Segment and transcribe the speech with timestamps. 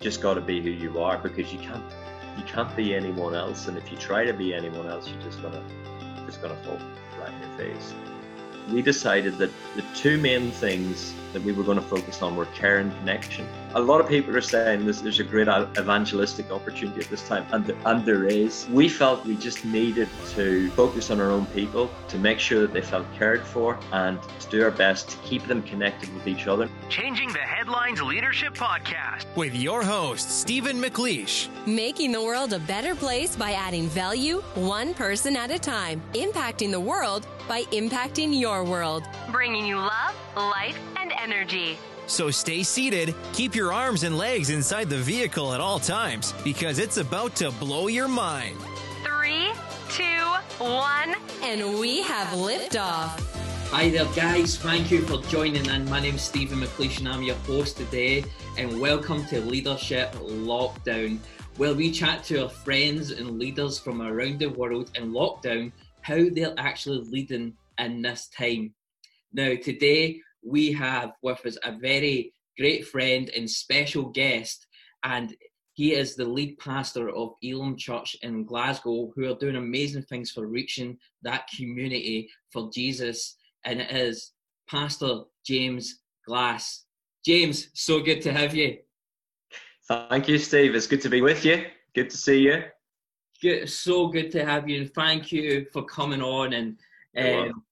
[0.00, 1.84] just got to be who you are because you can't
[2.38, 3.68] you can't be anyone else.
[3.68, 5.62] And if you try to be anyone else, you're just gonna
[6.26, 6.78] just gonna fall
[7.16, 7.94] flat in your face
[8.72, 12.46] we decided that the two main things that we were going to focus on were
[12.46, 13.46] care and connection.
[13.76, 17.46] A lot of people are saying this, there's a great evangelistic opportunity at this time,
[17.52, 18.66] and, and there is.
[18.68, 22.72] We felt we just needed to focus on our own people, to make sure that
[22.72, 26.48] they felt cared for, and to do our best to keep them connected with each
[26.48, 26.68] other.
[26.88, 31.48] Changing the Headlines Leadership Podcast with your host, Stephen McLeish.
[31.64, 36.72] Making the world a better place by adding value one person at a time, impacting
[36.72, 39.04] the world by impacting your world.
[39.30, 41.78] Bringing you love, life, and energy.
[42.10, 46.80] So stay seated, keep your arms and legs inside the vehicle at all times because
[46.80, 48.58] it's about to blow your mind.
[49.04, 49.52] Three,
[49.90, 50.02] two,
[50.58, 53.10] one, and we have liftoff.
[53.70, 54.58] Hi there, guys.
[54.58, 55.88] Thank you for joining in.
[55.88, 58.24] My name is Stephen McLeish, and I'm your host today.
[58.58, 61.20] And welcome to Leadership Lockdown,
[61.58, 66.18] where we chat to our friends and leaders from around the world in lockdown how
[66.32, 68.74] they're actually leading in this time.
[69.32, 74.66] Now, today we have with us a very great friend and special guest,
[75.04, 75.34] and
[75.74, 80.30] he is the lead pastor of Elim Church in Glasgow, who are doing amazing things
[80.30, 83.36] for reaching that community for Jesus.
[83.64, 84.32] And it is
[84.68, 86.84] Pastor James Glass.
[87.24, 88.78] James, so good to have you.
[89.88, 90.74] Thank you, Steve.
[90.74, 91.64] It's good to be with you.
[91.94, 92.62] Good to see you.
[93.42, 96.52] Good, so good to have you, and thank you for coming on.
[96.52, 96.78] And
[97.16, 97.62] um,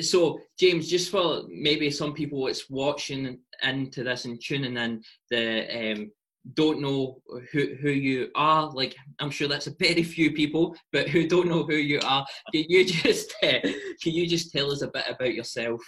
[0.00, 5.92] so, James, just for maybe some people that's watching into this and tuning in, the
[5.92, 6.10] um,
[6.54, 7.20] don't know
[7.52, 8.70] who who you are.
[8.70, 12.24] Like, I'm sure that's a very few people, but who don't know who you are.
[12.52, 15.80] Can you just uh, can you just tell us a bit about yourself?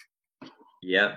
[0.82, 1.16] Yeah.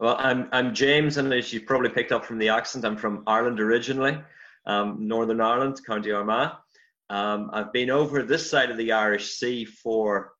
[0.00, 3.22] Well, I'm I'm James, and as you probably picked up from the accent, I'm from
[3.26, 4.18] Ireland originally,
[4.66, 6.52] um, Northern Ireland, County Armagh.
[7.10, 10.33] Um, I've been over this side of the Irish Sea for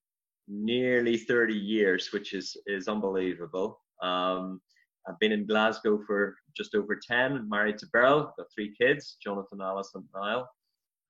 [0.48, 3.80] nearly 30 years, which is is unbelievable.
[4.02, 4.61] Um,
[5.07, 9.61] I've been in Glasgow for just over 10, married to Beryl, got three kids, Jonathan,
[9.61, 10.48] Alice, and Niall.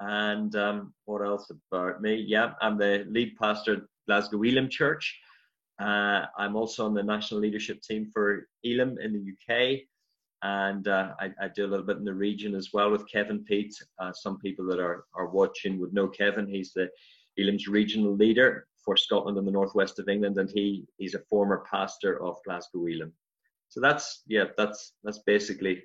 [0.01, 2.17] And um, what else about me?
[2.17, 5.17] Yeah, I'm the lead pastor at Glasgow Elim Church.
[5.81, 9.83] Uh, I'm also on the national leadership team for Elim in the UK
[10.45, 13.43] and uh, I, I, do a little bit in the region as well with Kevin
[13.45, 13.75] Pete.
[13.99, 16.47] Uh, some people that are, are watching would know Kevin.
[16.47, 16.91] He's the
[17.39, 21.65] Elim's regional leader for Scotland and the northwest of England, and he he's a former
[21.71, 23.13] pastor of Glasgow Elim.
[23.69, 25.83] So that's yeah, that's that's basically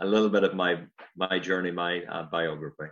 [0.00, 0.82] a little bit of my
[1.16, 2.90] my journey, my uh, biography.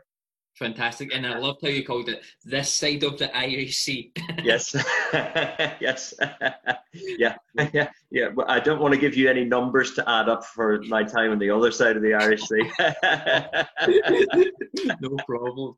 [0.61, 1.15] Fantastic.
[1.15, 4.13] And I loved how you called it this side of the Irish Sea.
[4.45, 4.77] yes.
[5.15, 6.13] yes.
[6.93, 7.37] yeah.
[7.73, 7.89] Yeah.
[8.11, 8.29] Yeah.
[8.37, 11.33] But I don't want to give you any numbers to add up for my time
[11.33, 12.71] on the other side of the Irish Sea.
[15.01, 15.77] no problem.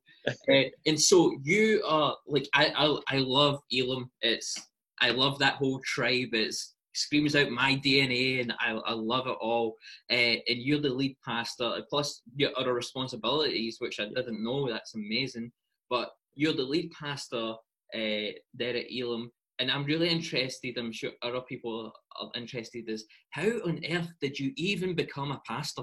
[0.48, 4.10] Uh, and so you are like I, I I love Elim.
[4.20, 4.60] It's
[5.00, 6.30] I love that whole tribe.
[6.32, 9.76] It's screams out my DNA, and I, I love it all.
[10.10, 14.68] Uh, and you're the lead pastor, plus your other responsibilities, which I didn't know.
[14.68, 15.52] That's amazing.
[15.90, 17.54] But you're the lead pastor
[17.94, 20.76] uh, there at Elim, and I'm really interested.
[20.78, 22.88] I'm sure other people are interested.
[22.88, 25.82] Is how on earth did you even become a pastor?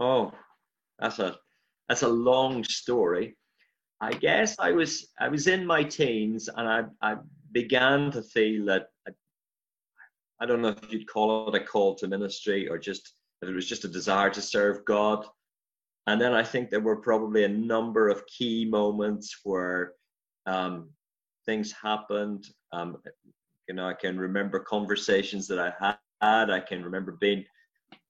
[0.00, 0.32] Oh,
[0.98, 1.36] that's a
[1.88, 3.36] that's a long story.
[4.00, 7.16] I guess I was I was in my teens and I I
[7.52, 8.88] began to feel that
[10.40, 13.54] I don't know if you'd call it a call to ministry or just if it
[13.54, 15.26] was just a desire to serve God.
[16.06, 19.92] And then I think there were probably a number of key moments where
[20.46, 20.88] um,
[21.44, 22.46] things happened.
[22.72, 22.96] Um,
[23.68, 26.50] you know, I can remember conversations that I had.
[26.50, 27.44] I can remember being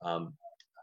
[0.03, 0.35] um,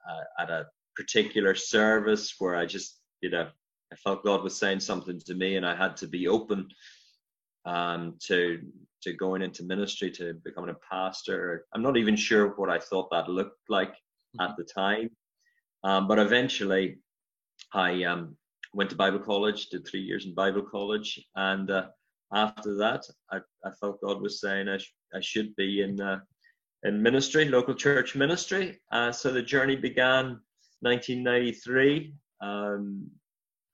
[0.10, 3.48] uh, at a particular service where I just, you know,
[3.92, 6.68] I felt God was saying something to me, and I had to be open
[7.66, 8.60] um, to
[9.06, 11.66] to going into ministry, to becoming a pastor.
[11.74, 14.42] I'm not even sure what I thought that looked like mm-hmm.
[14.42, 15.10] at the time.
[15.84, 16.98] Um, but eventually,
[17.74, 18.36] I um,
[18.74, 21.88] went to Bible college, did three years in Bible college, and uh,
[22.34, 26.20] after that, I, I, felt God was saying I, sh- I should be in uh,
[26.84, 28.80] in ministry, local church ministry.
[28.92, 30.40] Uh, so the journey began
[30.82, 33.10] 1993, um,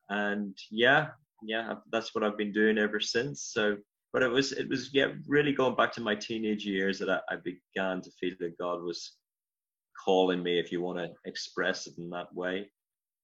[0.10, 1.08] and yeah,
[1.44, 3.52] yeah, that's what I've been doing ever since.
[3.54, 3.78] So
[4.14, 7.20] but it was it was yeah really going back to my teenage years that I,
[7.30, 9.14] I began to feel that God was
[10.04, 12.70] calling me, if you want to express it in that way.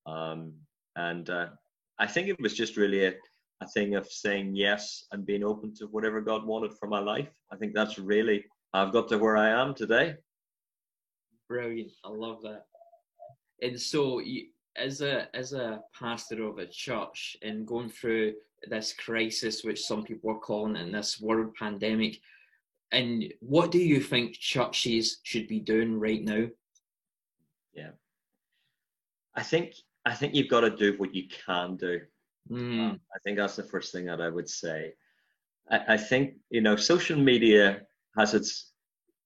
[0.05, 0.53] Um,
[0.95, 1.47] and uh,
[1.99, 3.13] I think it was just really a,
[3.61, 7.29] a thing of saying yes and being open to whatever God wanted for my life.
[7.51, 10.15] I think that's really I've got to where I am today.
[11.49, 12.63] Brilliant, I love that.
[13.61, 18.33] And so you, as a as a pastor of a church and going through
[18.69, 22.19] this crisis, which some people are calling it, in this world pandemic,
[22.91, 26.47] and what do you think churches should be doing right now?
[27.73, 27.91] Yeah,
[29.35, 29.75] I think
[30.05, 32.01] I think you've got to do what you can do.
[32.49, 32.79] Mm.
[32.79, 34.93] Um, I think that's the first thing that I would say.
[35.69, 37.81] I, I think you know social media
[38.17, 38.71] has its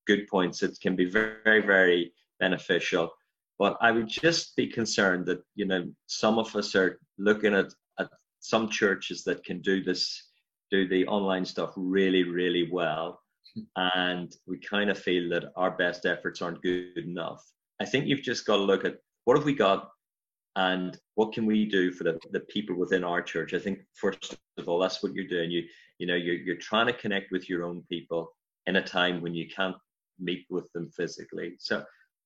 [0.08, 0.64] good points.
[0.64, 3.12] It can be very very beneficial,
[3.60, 7.72] but I would just be concerned that you know some of us are looking at
[8.42, 10.30] some churches that can do this,
[10.70, 13.20] do the online stuff really really well,
[13.56, 13.62] hmm.
[13.76, 17.42] and we kind of feel that our best efforts aren't good enough.
[17.80, 19.90] I think you've just got to look at what have we got
[20.56, 23.54] and what can we do for the, the people within our church.
[23.54, 25.52] I think first of all, that's what you're doing.
[25.52, 25.64] You
[26.00, 28.32] you know you're you're trying to connect with your own people
[28.68, 29.76] in a time when you can't
[30.20, 31.56] meet with them physically.
[31.60, 31.84] So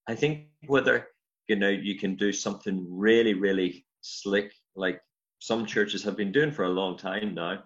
[0.07, 1.07] I think whether
[1.47, 4.99] you know you can do something really really slick like
[5.39, 7.63] some churches have been doing for a long time now,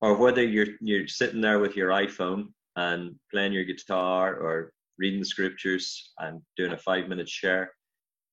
[0.00, 5.20] or whether you're you're sitting there with your iPhone and playing your guitar or reading
[5.20, 7.72] the scriptures and doing a five minute share.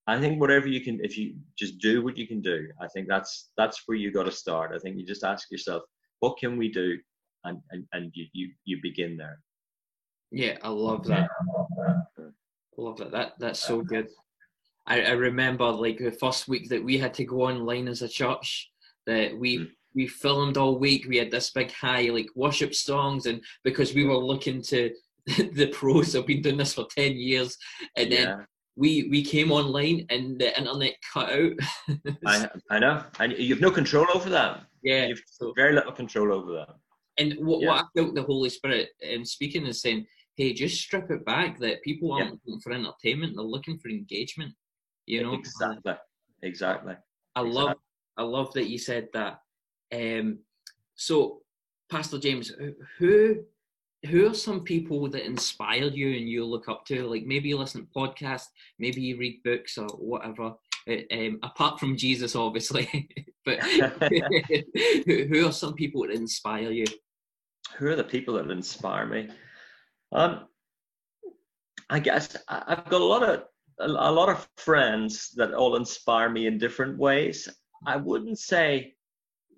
[0.07, 3.07] I think whatever you can, if you just do what you can do, I think
[3.07, 4.71] that's that's where you got to start.
[4.73, 5.83] I think you just ask yourself,
[6.21, 6.97] what can we do,
[7.43, 9.39] and and, and you, you you begin there.
[10.31, 11.29] Yeah, I love that.
[12.19, 13.11] I love that.
[13.11, 14.07] That that's so good.
[14.85, 18.07] I, I remember like the first week that we had to go online as a
[18.07, 18.69] church
[19.07, 19.71] that we Mm.
[19.95, 21.07] we filmed all week.
[21.07, 24.93] We had this big high like worship songs, and because we were looking to
[25.59, 27.57] the pros, have been doing this for ten years,
[27.97, 28.45] and then Yeah,
[28.75, 31.53] we we came online and the internet cut out.
[32.25, 34.53] I I know, and you've no control over that.
[34.83, 35.07] yeah.
[35.07, 35.23] You've
[35.55, 36.75] very little control over that.
[37.19, 37.67] and what, Yeah.
[37.69, 40.05] what I felt the Holy Spirit um, speaking is saying,
[40.35, 41.57] hey, just strip it back.
[41.59, 42.31] That people aren't Yeah.
[42.45, 44.53] looking for entertainment; they're looking for engagement.
[45.07, 45.95] You know, exactly,
[46.43, 46.95] exactly.
[47.35, 47.77] I love
[48.17, 49.39] I love that you said that.
[49.93, 50.39] Um,
[50.95, 51.41] so,
[51.89, 52.51] Pastor James,
[52.97, 53.43] who
[54.05, 57.07] who are some people that inspire you and you look up to?
[57.07, 58.47] Like maybe you listen to podcasts,
[58.79, 60.53] maybe you read books or whatever.
[60.89, 63.09] uh, Um, apart from Jesus, obviously,
[63.45, 63.59] but
[65.05, 66.85] who, are some people that inspire you?
[67.77, 69.29] who are the people that inspire me?
[70.11, 70.47] Um,
[71.89, 73.43] I guess I've got a lot of
[73.79, 77.47] a lot of friends that all inspire me in different ways.
[77.85, 78.95] I wouldn't say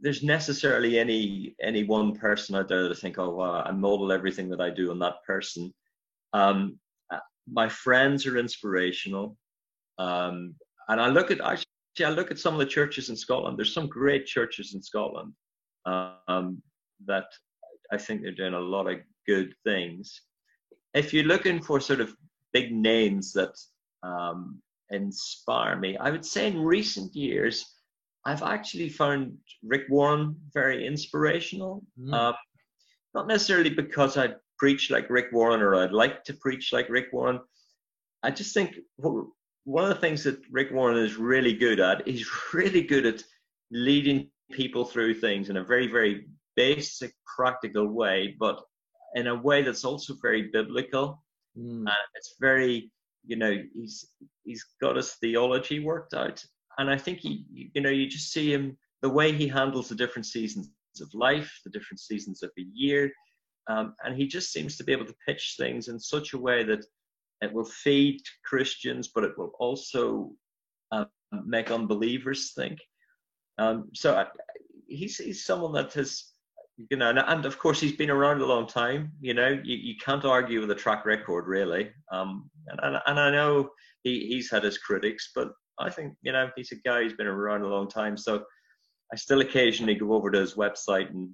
[0.02, 4.50] there's necessarily any any one person out there that I think, oh I model everything
[4.50, 5.74] that I do on that person.
[6.34, 6.80] Um,
[7.12, 7.20] uh,
[7.52, 9.38] my friends are inspirational,
[9.98, 10.56] um,
[10.88, 11.66] and I look at actually
[12.06, 13.58] I look at some of the churches in Scotland.
[13.58, 15.34] There's some great churches in Scotland
[15.86, 16.62] um,
[17.06, 17.26] that
[17.92, 20.22] I think they're doing a lot of good things.
[20.94, 22.16] If you're looking for sort of
[22.54, 23.56] big names that
[24.04, 27.66] um, inspire me, I would say in recent years,
[28.30, 31.84] I've actually found Rick Warren very inspirational.
[32.00, 32.14] Mm.
[32.14, 32.36] Um,
[33.16, 37.08] not necessarily because I preach like Rick Warren or I'd like to preach like Rick
[37.12, 37.40] Warren.
[38.22, 38.76] I just think
[39.64, 43.24] one of the things that Rick Warren is really good at, he's really good at
[43.72, 48.62] leading people through things in a very, very basic, practical way, but
[49.16, 51.24] in a way that's also very biblical.
[51.58, 51.80] Mm.
[51.80, 52.92] And it's very,
[53.26, 54.08] you know, he's
[54.44, 56.46] he's got his theology worked out,
[56.80, 59.96] and I think he, you know, you just see him the way he handles the
[59.96, 63.12] different seasons of life, the different seasons of the year,
[63.70, 66.64] um, and he just seems to be able to pitch things in such a way
[66.64, 66.84] that
[67.42, 70.32] it will feed Christians, but it will also
[70.92, 71.08] um,
[71.46, 72.80] make unbelievers think.
[73.60, 74.26] Um, so I,
[74.88, 76.32] he's he's someone that has
[76.90, 79.12] you know, and, and, of course he's been around a long time.
[79.20, 81.92] You know, you, you can't argue with a track record, really.
[82.10, 83.70] Um, and, and, and I know
[84.04, 87.28] he, he's had his critics, but I think you know he's a guy who's been
[87.28, 88.18] around a long time.
[88.18, 88.44] So
[89.14, 91.30] I still occasionally go over to his website and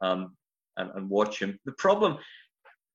[0.00, 0.36] um,
[0.76, 1.58] and, and watch him.
[1.64, 2.18] The problem,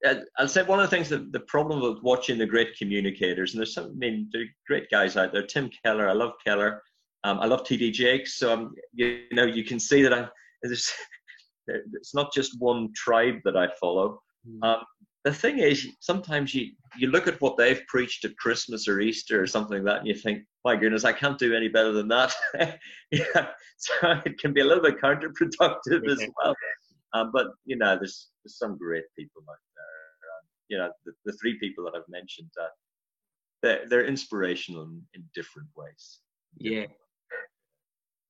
[0.06, 3.54] uh, I'll say one of the things that the problem with watching the great communicators,
[3.54, 5.46] and there's some, I mean, there are great guys out there.
[5.46, 6.82] Tim Keller, I love Keller.
[7.24, 8.38] Um, I love TD Jakes.
[8.38, 10.28] So um, you, know, you can see that I
[10.62, 10.92] there's
[11.68, 14.20] it's not just one tribe that I follow.
[14.62, 14.82] Um,
[15.25, 19.41] the thing is, sometimes you, you look at what they've preached at Christmas or Easter
[19.41, 22.08] or something like that, and you think, my goodness, I can't do any better than
[22.10, 22.36] that.
[23.12, 26.55] yeah, so it can be a little bit counterproductive as well.
[27.13, 30.29] Um, but you know, there's, there's some great people out there.
[30.29, 32.67] Um, you know, the, the three people that I've mentioned, uh,
[33.63, 36.20] they're, they're inspirational in, in different ways.
[36.55, 36.86] Yeah.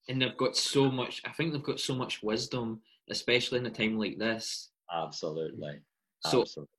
[0.07, 3.71] And they've got so much, I think they've got so much wisdom, especially in a
[3.71, 4.69] time like this.
[4.93, 5.81] Absolutely.
[6.25, 6.70] So, Absolutely.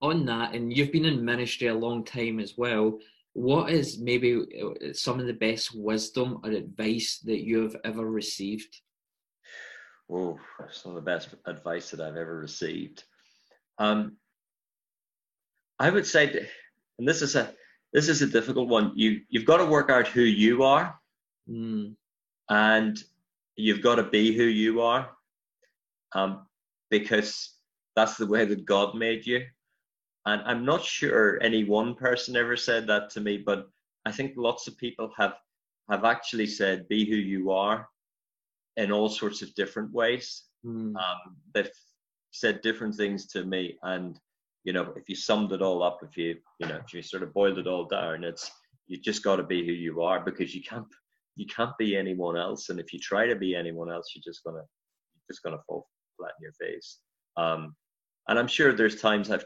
[0.00, 2.98] on that, and you've been in ministry a long time as well,
[3.32, 8.08] what is maybe uh, some of the best wisdom or advice that you have ever
[8.08, 8.80] received?
[10.10, 10.38] Oh,
[10.70, 13.04] some of the best advice that I've ever received.
[13.78, 14.16] Um,
[15.78, 16.48] I would say, that,
[16.98, 17.52] and this is a
[17.92, 18.92] this is a difficult one.
[18.94, 20.98] You you've got to work out who you are,
[21.48, 21.94] mm.
[22.48, 22.98] and
[23.56, 25.10] you've got to be who you are,
[26.12, 26.46] um,
[26.90, 27.55] because
[27.96, 29.44] that's the way that God made you.
[30.26, 33.68] And I'm not sure any one person ever said that to me, but
[34.04, 35.34] I think lots of people have
[35.90, 37.88] have actually said, "Be who you are,"
[38.76, 40.44] in all sorts of different ways.
[40.64, 40.96] Mm.
[40.96, 41.70] Um, they've
[42.32, 44.18] said different things to me, and
[44.64, 47.22] you know, if you summed it all up, if you you know, if you sort
[47.22, 48.50] of boiled it all down, it's
[48.88, 50.86] you just got to be who you are because you can't
[51.36, 54.42] you can't be anyone else, and if you try to be anyone else, you're just
[54.44, 54.64] gonna
[55.14, 55.86] you're just gonna fall
[56.16, 56.98] flat in your face.
[57.36, 57.76] Um,
[58.28, 59.44] and I'm sure there's times I've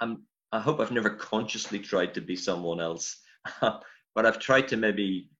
[0.00, 3.20] I'm I hope I've never consciously tried to be someone else,
[3.60, 5.30] but I've tried to maybe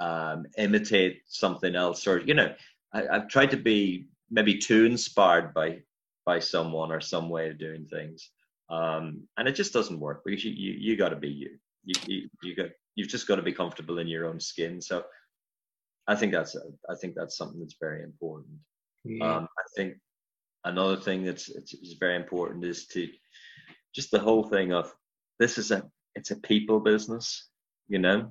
[0.00, 2.54] um, imitate something else, or you know,
[2.92, 5.80] I, I've tried to be maybe too inspired by
[6.24, 8.30] by someone or some way of doing things,
[8.70, 11.58] um, and it just doesn't work because you you, you got to be you.
[11.84, 14.80] You you, you got you've just got to be comfortable in your own skin.
[14.80, 15.04] So
[16.06, 16.56] I think that's
[16.88, 18.56] I think that's something that's very important.
[19.04, 19.36] Yeah.
[19.36, 19.96] Um, I think
[20.64, 23.08] another thing that's it's, it's very important is to
[23.94, 24.92] just the whole thing of
[25.38, 27.48] this is a it's a people business
[27.88, 28.30] you know?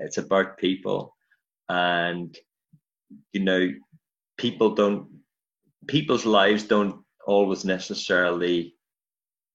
[0.00, 1.14] It's about people.
[1.68, 2.36] And
[3.32, 3.68] you know
[4.38, 5.08] people don't
[5.88, 8.76] people's lives don't always necessarily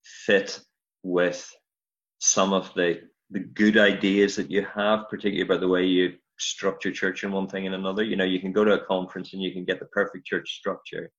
[0.04, 0.60] fit
[1.02, 1.50] with
[2.18, 6.92] some of the the good ideas that you have particularly about the way you structure
[6.92, 8.02] church in one thing and another.
[8.02, 10.58] You know you can go to a conference and you can get the perfect church
[10.58, 11.10] structure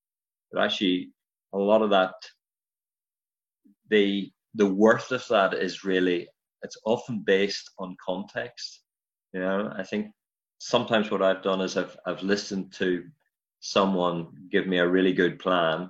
[0.51, 1.10] but actually
[1.54, 2.13] a lot of that
[3.89, 6.27] the the worth of that is really
[6.63, 8.82] it's often based on context
[9.34, 9.72] you know?
[9.77, 10.12] I think
[10.60, 13.04] sometimes what i've done is i've i've listened to
[13.60, 15.89] someone give me a really good plan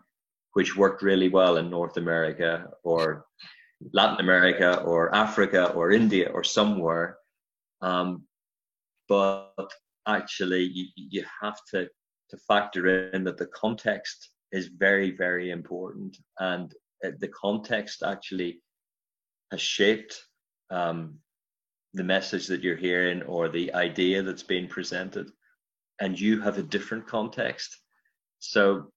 [0.54, 3.26] which worked really well in north america or
[3.94, 7.18] latin america or africa or india or somewhere.
[7.82, 8.24] Um,
[9.08, 9.72] but
[10.08, 11.88] actually you, you have to
[12.30, 16.18] to factor in that the context is very very important.
[16.39, 16.74] And
[17.06, 18.62] uh, the context actually
[19.51, 20.22] has shaped
[20.70, 21.20] um,
[21.94, 25.30] the message that you're hearing or the idea that's being presented.
[26.00, 27.77] And you have a different context.
[28.39, 28.92] So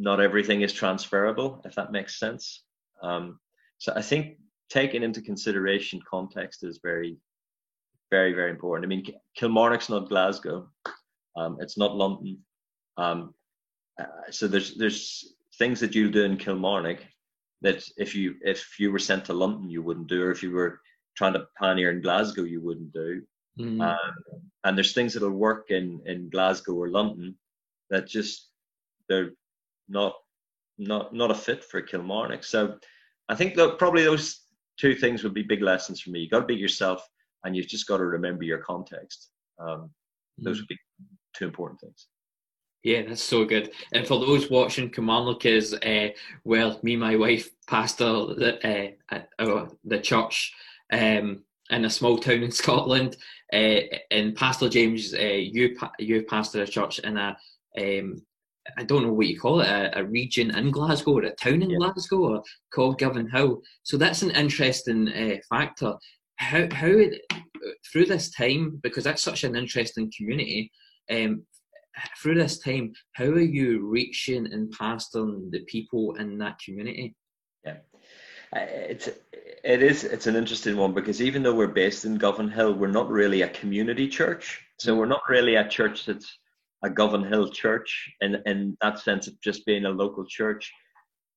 [0.00, 2.64] not everything is transferable if that makes sense.
[3.02, 3.38] Um,
[3.78, 4.38] so i think
[4.70, 7.16] taking into consideration context is very
[8.10, 8.86] very very important.
[8.86, 9.04] I mean
[9.36, 10.68] kilmarnock's not glasgow.
[11.36, 12.38] Um, it's not london.
[12.96, 13.34] Um,
[14.00, 16.98] uh, so there's there's things that you'll do in kilmarnock
[17.60, 20.50] that if you if you were sent to London you wouldn't do, or if you
[20.50, 20.80] were
[21.16, 23.22] trying to pioneer in Glasgow you wouldn't do.
[23.58, 23.82] Mm.
[23.82, 24.14] Um,
[24.64, 27.36] and there's things that'll work in in Glasgow or London
[27.90, 28.50] that just
[29.08, 29.32] they're
[29.88, 30.14] not
[30.78, 32.44] not not a fit for Kilmarnock.
[32.44, 32.78] So
[33.28, 34.40] I think that probably those
[34.78, 36.20] two things would be big lessons for me.
[36.20, 37.06] You got to be yourself,
[37.44, 39.30] and you've just got to remember your context.
[39.58, 39.90] Um.
[40.42, 40.78] Those would be
[41.34, 42.08] two important things.
[42.82, 43.72] Yeah, that's so good.
[43.92, 46.08] And for those watching, Kilmarnock is, uh,
[46.44, 50.54] well, me my wife pastor the, uh, at uh, the church
[50.90, 53.16] um, in a small town in Scotland.
[53.52, 57.36] Uh, and Pastor James, uh, you you pastor a church in a,
[57.78, 58.22] um,
[58.78, 61.62] I don't know what you call it, a, a, region in Glasgow or a town
[61.62, 61.78] in yeah.
[61.78, 63.60] Glasgow or called Govanhill.
[63.82, 65.96] So that's an interesting uh, factor.
[66.36, 66.94] How, how
[67.92, 70.70] through this time, because that's such an interesting community,
[71.10, 71.42] um,
[72.20, 77.14] through this time, how are you reaching and pastoring the people in that community?
[77.64, 77.78] Yeah,
[78.54, 79.08] uh, it's
[79.64, 83.10] it is it's an interesting one because even though we're based in Govanhill, we're not
[83.10, 84.64] really a community church.
[84.78, 86.38] So we're not really a church that's
[86.82, 90.72] a Govanhill church in in that sense of just being a local church.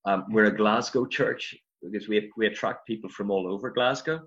[0.06, 4.20] Um, we're a Glasgow church because we we attract people from all over Glasgow.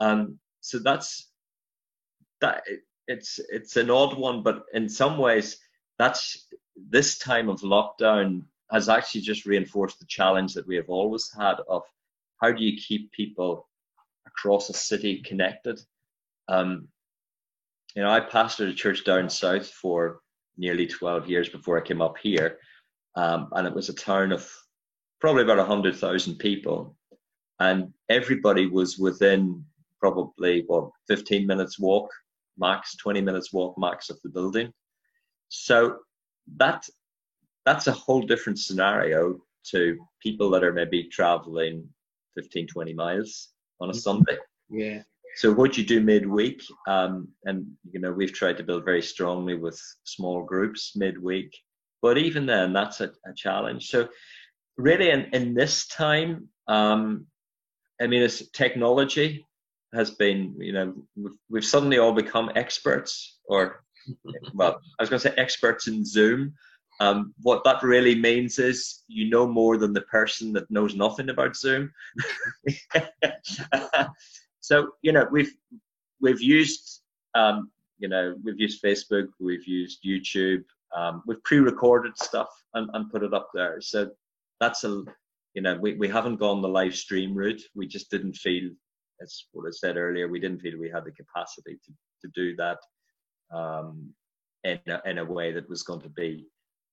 [0.00, 1.30] Um, so that's
[2.40, 2.62] that
[3.08, 5.58] it's it's an odd one, but in some ways,
[5.98, 6.48] that's
[6.90, 11.56] this time of lockdown has actually just reinforced the challenge that we have always had
[11.68, 11.82] of
[12.40, 13.68] how do you keep people
[14.26, 15.80] across a city connected.
[16.48, 16.88] Um,
[17.94, 20.20] you know, I pastored a church down south for
[20.58, 22.58] nearly 12 years before I came up here,
[23.14, 24.50] um, and it was a town of
[25.20, 26.96] probably about 100,000 people,
[27.60, 29.64] and everybody was within
[30.00, 32.10] probably what 15 minutes walk
[32.58, 34.72] max, 20 minutes walk max of the building.
[35.48, 35.98] So
[36.56, 36.84] that
[37.64, 41.88] that's a whole different scenario to people that are maybe traveling
[42.36, 43.48] 15, 20 miles
[43.80, 43.98] on a mm-hmm.
[43.98, 44.36] Sunday.
[44.70, 45.02] Yeah.
[45.36, 49.54] So what you do midweek, um, and you know we've tried to build very strongly
[49.54, 51.54] with small groups midweek,
[52.00, 53.88] but even then that's a, a challenge.
[53.88, 54.08] So
[54.78, 57.26] really, in, in this time, um,
[58.00, 59.44] I mean, it's technology
[59.94, 63.84] has been, you know, we've, we've suddenly all become experts, or
[64.54, 66.54] well, I was going to say experts in Zoom.
[66.98, 71.28] Um, what that really means is you know more than the person that knows nothing
[71.28, 71.92] about Zoom.
[74.60, 75.52] so you know we've
[76.22, 77.02] we've used
[77.34, 80.64] um, you know we've used Facebook, we've used YouTube,
[80.96, 83.80] um, we've pre-recorded stuff and, and put it up there.
[83.80, 84.10] So
[84.58, 85.04] that's a
[85.52, 87.62] you know we, we haven't gone the live stream route.
[87.74, 88.70] We just didn't feel
[89.22, 90.28] as what I said earlier.
[90.28, 91.92] We didn't feel we had the capacity to
[92.22, 92.78] to do that
[93.54, 94.12] um,
[94.64, 96.46] in a, in a way that was going to be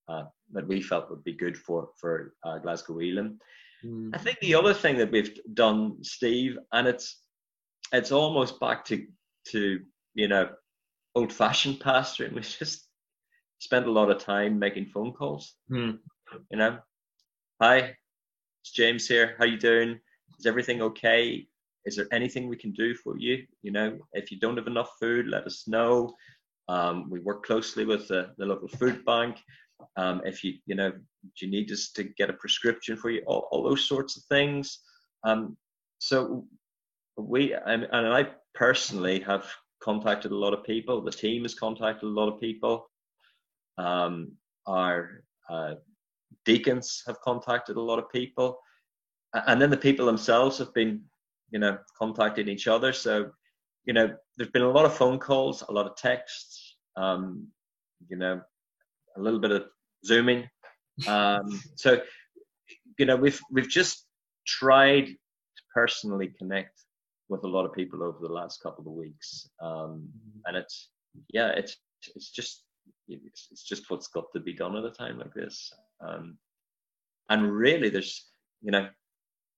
[0.10, 3.40] uh, that we felt would be good for for uh, Glasgow Elim.
[3.86, 4.12] Mm.
[4.14, 7.22] I think the other thing that we've done, Steve, and it's
[7.92, 9.06] it's almost back to
[9.50, 9.80] to
[10.14, 10.50] you know
[11.16, 12.34] old fashioned pastoring.
[12.36, 12.88] We just
[13.60, 15.56] spent a lot of time making phone calls.
[15.72, 16.00] Mm.
[16.52, 16.80] You know,
[17.62, 17.96] hi,
[18.62, 19.36] it's James here.
[19.38, 20.00] How you doing?
[20.40, 21.48] Is everything okay?
[21.86, 23.46] Is there anything we can do for you?
[23.62, 26.14] You know, if you don't have enough food, let us know.
[26.70, 29.38] Um, we work closely with the, the local food bank.
[29.98, 33.22] Um, if you you know do you need us to get a prescription for you,
[33.28, 34.80] all, all those sorts of things.
[35.26, 35.58] Um,
[36.00, 36.46] so
[37.18, 39.46] we and, and I personally have
[39.82, 41.02] contacted a lot of people.
[41.02, 42.90] The team has contacted a lot of people.
[43.78, 44.34] Um,
[44.66, 45.76] our uh,
[46.46, 48.60] deacons have contacted a lot of people,
[49.34, 51.02] and then the people themselves have been,
[51.54, 52.92] you know, contacting each other.
[52.92, 53.30] So,
[53.86, 57.48] you know, there's been a lot of phone calls, a lot of texts, um,
[58.10, 58.42] you know,
[59.16, 59.66] a little bit of
[60.04, 60.50] zooming.
[61.08, 62.02] Um, so,
[62.98, 64.08] you know, we've we've just
[64.48, 66.82] tried to personally connect
[67.30, 70.10] with a lot of people over the last couple of weeks, um,
[70.46, 70.90] and it's
[71.30, 71.78] yeah, it's
[72.16, 72.64] it's just
[73.08, 75.72] it's, it's just what's got to be done at a time like this.
[76.02, 76.38] Um,
[77.30, 78.28] and really, there's
[78.62, 78.88] you know,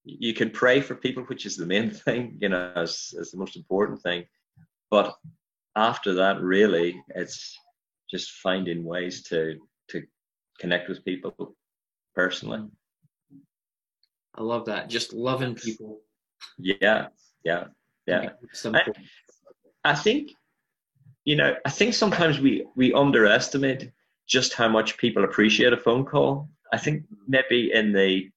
[0.06, 3.38] you can pray for people, which is the main thing, you know, as, as the
[3.38, 4.26] most important thing.
[4.92, 5.16] But
[5.76, 7.58] after that, really, it's
[8.10, 9.56] just finding ways to
[9.90, 10.04] to
[10.60, 11.56] connect with people
[12.14, 12.68] personally.
[14.36, 14.90] I love that.
[14.90, 16.00] Just loving people.
[16.58, 17.08] Yeah,
[17.44, 17.66] yeah,
[18.06, 18.30] yeah.
[18.66, 18.82] I,
[19.84, 20.32] I think,
[21.24, 23.92] you know, I think sometimes we we underestimate
[24.28, 26.50] just how much people appreciate a phone call.
[26.74, 28.30] I think maybe in the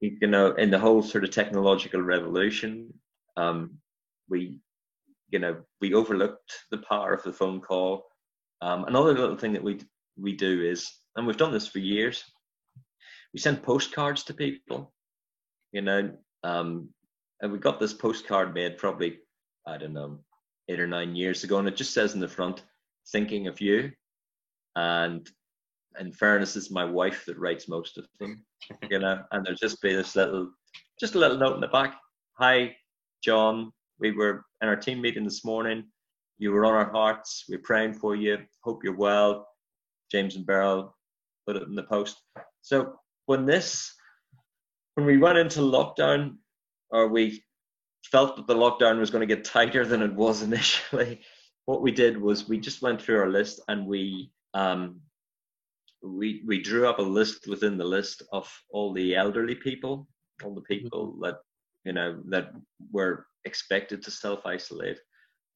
[0.00, 2.92] you know in the whole sort of technological revolution,
[3.36, 3.78] um,
[4.28, 4.58] we
[5.30, 8.06] you know we overlooked the power of the phone call.
[8.60, 9.80] Um, another little thing that we
[10.16, 12.24] we do is, and we've done this for years,
[13.32, 14.92] we send postcards to people.
[15.72, 16.10] You know,
[16.44, 16.88] um,
[17.40, 19.18] and we got this postcard made probably
[19.66, 20.18] I don't know
[20.68, 22.62] eight or nine years ago, and it just says in the front,
[23.10, 23.92] "Thinking of you."
[24.76, 25.28] And
[26.00, 28.44] in fairness, it's my wife that writes most of them.
[28.90, 30.50] You know, and there'll just be this little,
[31.00, 31.96] just a little note in the back.
[32.38, 32.76] Hi,
[33.22, 33.72] John.
[33.98, 35.84] We were in our team meeting this morning.
[36.38, 37.44] You were on our hearts.
[37.48, 38.38] We're praying for you.
[38.62, 39.48] Hope you're well.
[40.10, 40.96] James and Beryl
[41.46, 42.16] put it in the post.
[42.62, 42.94] So
[43.26, 43.92] when this,
[44.94, 46.36] when we went into lockdown,
[46.90, 47.42] or we
[48.04, 51.20] felt that the lockdown was going to get tighter than it was initially,
[51.66, 55.00] what we did was we just went through our list and we um,
[56.02, 60.06] we we drew up a list within the list of all the elderly people,
[60.44, 61.24] all the people mm-hmm.
[61.24, 61.38] that
[61.84, 62.50] you know that
[62.92, 64.98] were expected to self isolate,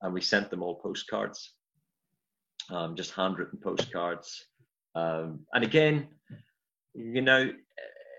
[0.03, 1.55] and we sent them all postcards,
[2.71, 4.47] um, just handwritten postcards.
[4.95, 6.09] Um, and again,
[6.95, 7.51] you know,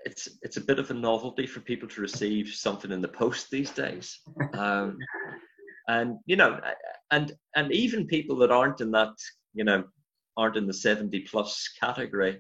[0.06, 3.50] it's it's a bit of a novelty for people to receive something in the post
[3.50, 4.20] these days.
[4.54, 4.98] Um,
[5.88, 6.60] and you know,
[7.12, 9.14] and and even people that aren't in that
[9.54, 9.84] you know
[10.38, 12.40] aren't in the 70 plus category.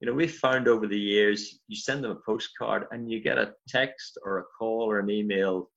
[0.00, 3.38] You know, we've found over the years, you send them a postcard and you get
[3.38, 5.70] a text or a call or an email,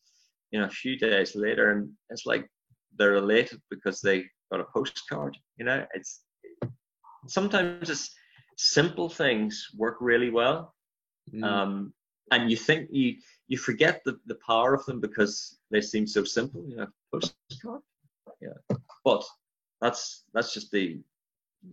[0.52, 2.50] you know, a few days later, and it's like
[2.98, 5.38] they're elated because they got a postcard.
[5.58, 6.22] You know, it's
[7.28, 8.14] sometimes it's
[8.58, 10.74] simple things work really well.
[11.34, 11.44] Mm.
[11.44, 11.94] Um,
[12.32, 13.16] and you think you
[13.48, 17.82] you forget the, the power of them because they seem so simple, you know, postcard.
[18.42, 18.76] Yeah.
[19.06, 19.24] But
[19.82, 21.00] that's that's just the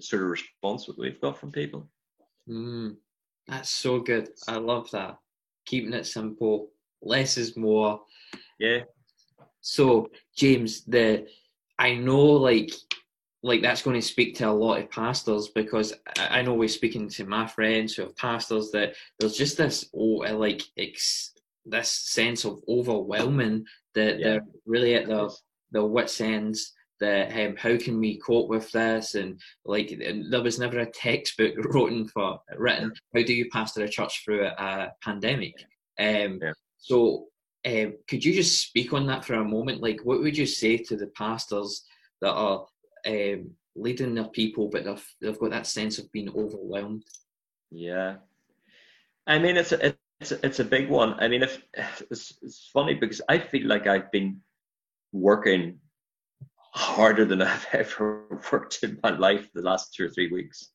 [0.01, 1.89] sort of response that we've got from people.
[2.49, 2.97] Mm,
[3.47, 4.31] that's so good.
[4.49, 5.19] I love that.
[5.67, 6.71] Keeping it simple,
[7.03, 8.01] less is more.
[8.59, 8.81] Yeah.
[9.61, 11.27] So James, the
[11.79, 12.71] I know like
[13.43, 17.09] like that's going to speak to a lot of pastors because I know we're speaking
[17.11, 21.33] to my friends who are pastors that there's just this oh like ex,
[21.67, 24.25] this sense of overwhelming That yeah.
[24.25, 25.35] they're really at the
[25.73, 26.73] the wits ends
[27.05, 29.15] that um, how can we cope with this?
[29.15, 29.99] And like
[30.31, 34.47] there was never a textbook written for written how do you pastor a church through
[34.47, 35.55] a pandemic?
[35.99, 36.53] Um, yeah.
[36.79, 37.27] so
[37.67, 39.83] um, could you just speak on that for a moment?
[39.83, 41.85] Like what would you say to the pastors
[42.21, 42.67] that are
[43.07, 47.05] um, leading their people but they've, they've got that sense of being overwhelmed?
[47.71, 48.17] Yeah.
[49.27, 51.15] I mean it's a, it's a, it's a big one.
[51.21, 51.63] I mean if
[52.11, 54.41] it's, it's funny because i feel like i've been
[55.13, 55.79] working
[56.75, 60.71] harder than I've ever worked in my life the last two or three weeks.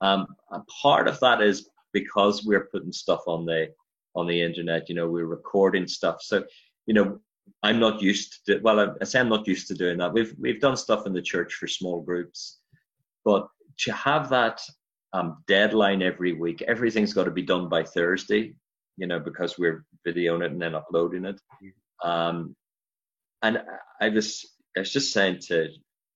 [0.00, 3.68] Um, and part of that is because we're putting stuff on the
[4.14, 4.88] on the internet.
[4.88, 6.22] You know, we're recording stuff.
[6.22, 6.44] So,
[6.86, 7.18] you know,
[7.62, 8.58] I'm not used to.
[8.60, 10.12] Well, I say I'm not used to doing that.
[10.12, 12.60] We've we've done stuff in the church for small groups,
[13.24, 13.48] but
[13.80, 14.60] to have that
[15.12, 18.54] um, deadline every week, everything's got to be done by Thursday.
[18.96, 21.40] You know, because we're videoing it and then uploading it.
[22.04, 22.54] Um,
[23.42, 23.62] and
[24.00, 24.44] I was
[24.76, 25.68] I was just saying to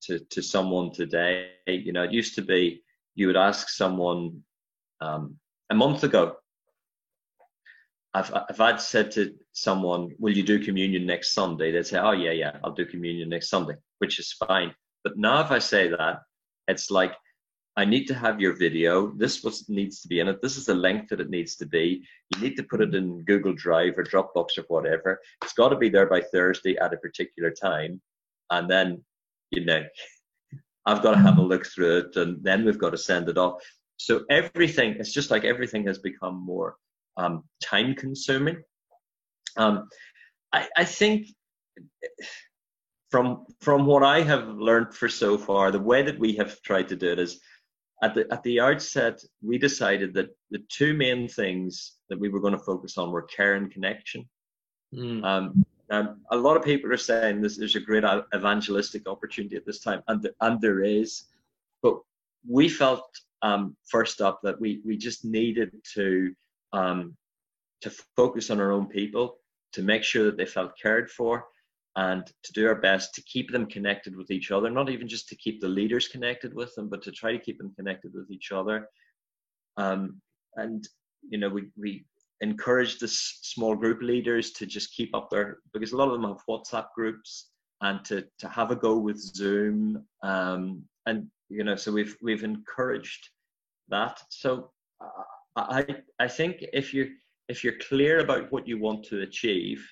[0.02, 2.82] to to someone today, you know, it used to be
[3.14, 4.42] you would ask someone
[5.00, 5.36] um,
[5.70, 6.36] a month ago.
[8.12, 12.12] I've if I'd said to someone, "Will you do communion next Sunday?" They'd say, "Oh
[12.12, 14.74] yeah, yeah, I'll do communion next Sunday," which is fine.
[15.02, 16.22] But now, if I say that,
[16.68, 17.14] it's like
[17.76, 19.12] I need to have your video.
[19.16, 20.40] This what needs to be in it.
[20.40, 22.04] This is the length that it needs to be.
[22.34, 25.20] You need to put it in Google Drive or Dropbox or whatever.
[25.42, 28.00] It's got to be there by Thursday at a particular time
[28.50, 29.04] and then
[29.50, 29.82] you know
[30.86, 33.38] I've got to have a look through it, and then we've got to send it
[33.38, 33.62] off.
[33.96, 36.76] So everything, it's just like everything has become more
[37.16, 38.62] um, time consuming.
[39.56, 39.88] Um,
[40.52, 41.28] I, I think
[43.10, 46.88] from from what I have learned for so far, the way that we have tried
[46.88, 47.40] to do it is
[48.02, 52.40] at the at the outset we decided that the two main things that we were
[52.40, 54.28] going to focus on were care and connection.
[54.94, 55.24] Mm.
[55.24, 59.66] Um, um, a lot of people are saying this, there's a great evangelistic opportunity at
[59.66, 61.24] this time, and, and there is.
[61.82, 61.98] But
[62.48, 63.06] we felt
[63.42, 66.34] um, first up that we, we just needed to
[66.72, 67.16] um,
[67.82, 69.36] to focus on our own people,
[69.72, 71.44] to make sure that they felt cared for,
[71.96, 74.70] and to do our best to keep them connected with each other.
[74.70, 77.58] Not even just to keep the leaders connected with them, but to try to keep
[77.58, 78.88] them connected with each other.
[79.76, 80.20] Um,
[80.56, 80.88] and
[81.28, 82.04] you know, we we
[82.40, 86.30] encourage the small group leaders to just keep up their because a lot of them
[86.30, 91.76] have WhatsApp groups and to to have a go with Zoom um, and you know
[91.76, 93.28] so we've we've encouraged
[93.88, 94.20] that.
[94.30, 94.70] So
[95.00, 95.22] uh,
[95.56, 97.12] I I think if you
[97.48, 99.86] if you're clear about what you want to achieve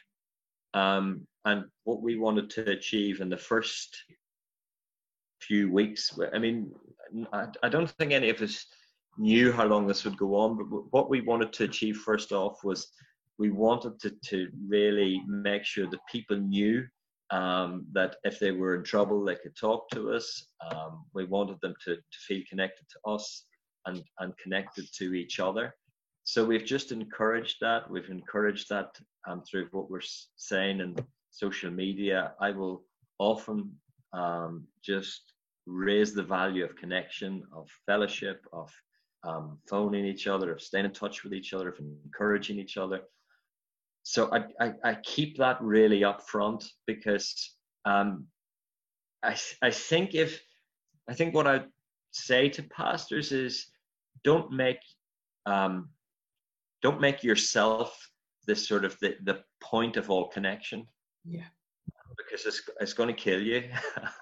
[0.75, 3.97] um, and what we wanted to achieve in the first
[5.41, 6.73] few weeks I mean
[7.33, 8.65] I, I don't think any of us
[9.19, 12.65] knew how long this would go on, but what we wanted to achieve first off
[12.65, 12.89] was
[13.39, 16.87] we wanted to, to really make sure that people knew
[17.31, 20.47] um, that if they were in trouble, they could talk to us.
[20.71, 23.45] Um, we wanted them to, to feel connected to us
[23.87, 25.75] and, and connected to each other.
[26.25, 27.91] So we've just encouraged that.
[27.91, 28.91] We've encouraged that
[29.27, 30.01] um, through what we're
[30.37, 30.95] saying in
[31.31, 32.35] social media.
[32.41, 32.85] I will
[33.19, 33.73] often
[34.13, 35.33] um, just
[35.67, 38.71] raise the value of connection, of fellowship, of
[39.25, 43.03] um, phoning each other, of staying in touch with each other, of encouraging each other.
[44.03, 48.27] So I, I, I keep that really up front because um,
[49.23, 50.41] I, I think if
[51.09, 51.63] I think what I
[52.13, 53.67] say to pastors is
[54.25, 54.79] don't make
[55.47, 55.91] um,
[56.83, 57.97] don't make yourself
[58.47, 60.87] this sort of the, the point of all connection.
[61.25, 61.45] Yeah.
[62.17, 63.65] Because it's it's going to kill you.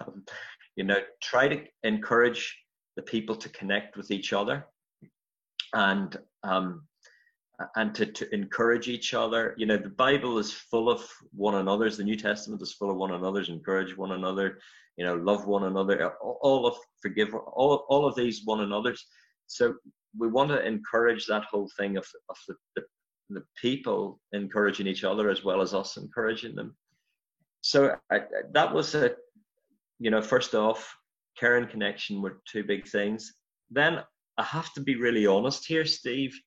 [0.75, 2.55] you know, try to encourage
[2.95, 4.65] the people to connect with each other
[5.73, 6.83] and um,
[7.75, 9.53] and to, to encourage each other.
[9.57, 11.97] You know, the Bible is full of one another's.
[11.97, 13.49] The New Testament is full of one another's.
[13.49, 14.59] Encourage one another.
[14.97, 16.13] You know, love one another.
[16.21, 19.05] All of forgive all all of these one another's.
[19.47, 19.75] So
[20.17, 22.83] we want to encourage that whole thing of of the, the,
[23.29, 26.75] the people encouraging each other as well as us encouraging them.
[27.61, 28.21] So I,
[28.53, 29.11] that was a,
[29.99, 30.93] you know, first off,
[31.37, 33.33] care and connection were two big things.
[33.69, 34.01] Then
[34.37, 36.39] I have to be really honest here, Steve.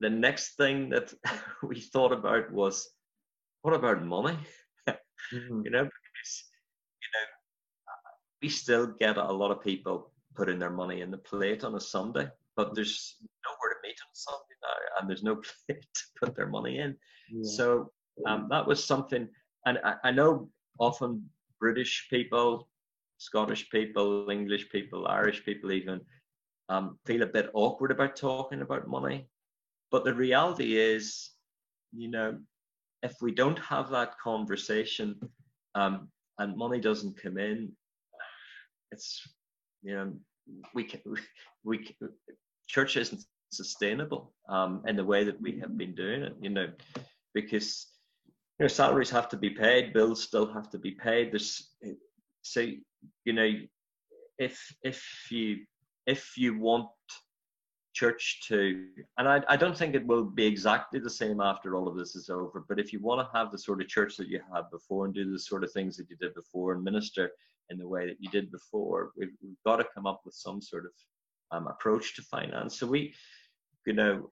[0.00, 1.12] The next thing that
[1.62, 2.88] we thought about was,
[3.62, 4.36] what about money?
[4.88, 5.62] mm-hmm.
[5.64, 6.44] You know, because
[7.02, 7.26] you know
[8.42, 11.80] we still get a lot of people putting their money in the plate on a
[11.80, 13.16] Sunday, but there's
[13.46, 16.96] nowhere to meet on Sunday now, and there's no plate to put their money in.
[17.30, 17.50] Yeah.
[17.56, 17.92] So
[18.26, 19.28] um, that was something,
[19.66, 21.28] and I, I know often
[21.60, 22.68] British people,
[23.18, 26.00] Scottish people, English people, Irish people, even
[26.68, 29.28] um, feel a bit awkward about talking about money.
[29.90, 31.30] But the reality is,
[31.92, 32.38] you know,
[33.02, 35.20] if we don't have that conversation
[35.74, 37.70] um, and money doesn't come in,
[38.90, 39.22] it's
[39.82, 40.12] you know
[40.74, 41.00] we can
[41.64, 41.94] we can,
[42.66, 46.34] church isn't sustainable um, in the way that we have been doing it.
[46.40, 46.68] You know,
[47.34, 47.86] because
[48.58, 51.32] you know salaries have to be paid, bills still have to be paid.
[51.32, 51.70] There's
[52.42, 52.60] so
[53.24, 53.50] you know
[54.38, 55.58] if if you
[56.06, 56.88] if you want
[57.94, 58.86] church to
[59.18, 62.16] and I, I don't think it will be exactly the same after all of this
[62.16, 64.68] is over but if you want to have the sort of church that you had
[64.72, 67.30] before and do the sort of things that you did before and minister
[67.70, 70.60] in the way that you did before we've, we've got to come up with some
[70.60, 70.90] sort of
[71.54, 72.78] um, approach to finance.
[72.78, 73.14] So we
[73.86, 74.30] you know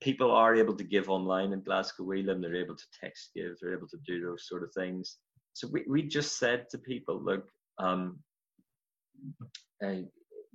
[0.00, 2.10] people are able to give online in glasgow.
[2.10, 5.18] Elim they're able to text give they're able to do those sort of things.
[5.52, 8.18] So we, we just said to people look um,
[9.84, 10.02] uh,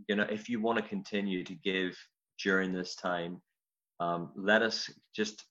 [0.08, 1.98] you know if you want to continue to give
[2.44, 3.42] during this time,
[4.00, 5.44] um, let us just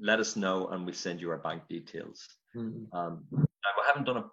[0.00, 2.26] let us know and we send you our bank details.
[2.56, 2.96] Mm-hmm.
[2.96, 4.24] Um, we haven't done a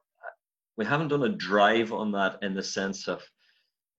[0.77, 3.21] we haven't done a drive on that in the sense of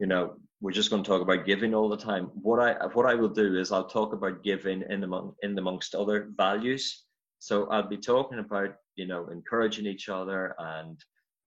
[0.01, 2.31] you know we're just going to talk about giving all the time.
[2.35, 5.95] What I what I will do is I'll talk about giving in among in amongst
[5.95, 7.05] other values.
[7.39, 10.99] So I'll be talking about you know encouraging each other and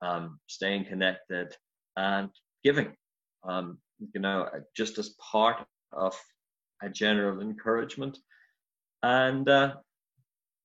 [0.01, 1.55] um, staying connected
[1.95, 2.29] and
[2.63, 2.95] giving.
[3.43, 3.77] Um,
[4.13, 6.15] you know, just as part of
[6.81, 8.17] a general encouragement.
[9.03, 9.75] And uh,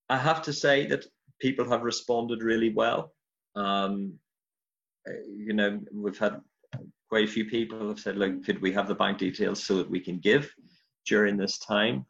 [0.09, 1.07] I have to say that
[1.41, 3.13] people have responded really well.
[3.55, 4.15] Um,
[5.07, 6.41] you know, we've had
[7.09, 9.91] quite a few people have said, "Look, could we have the bank details so that
[9.91, 10.51] we can give
[11.07, 12.07] during this time?"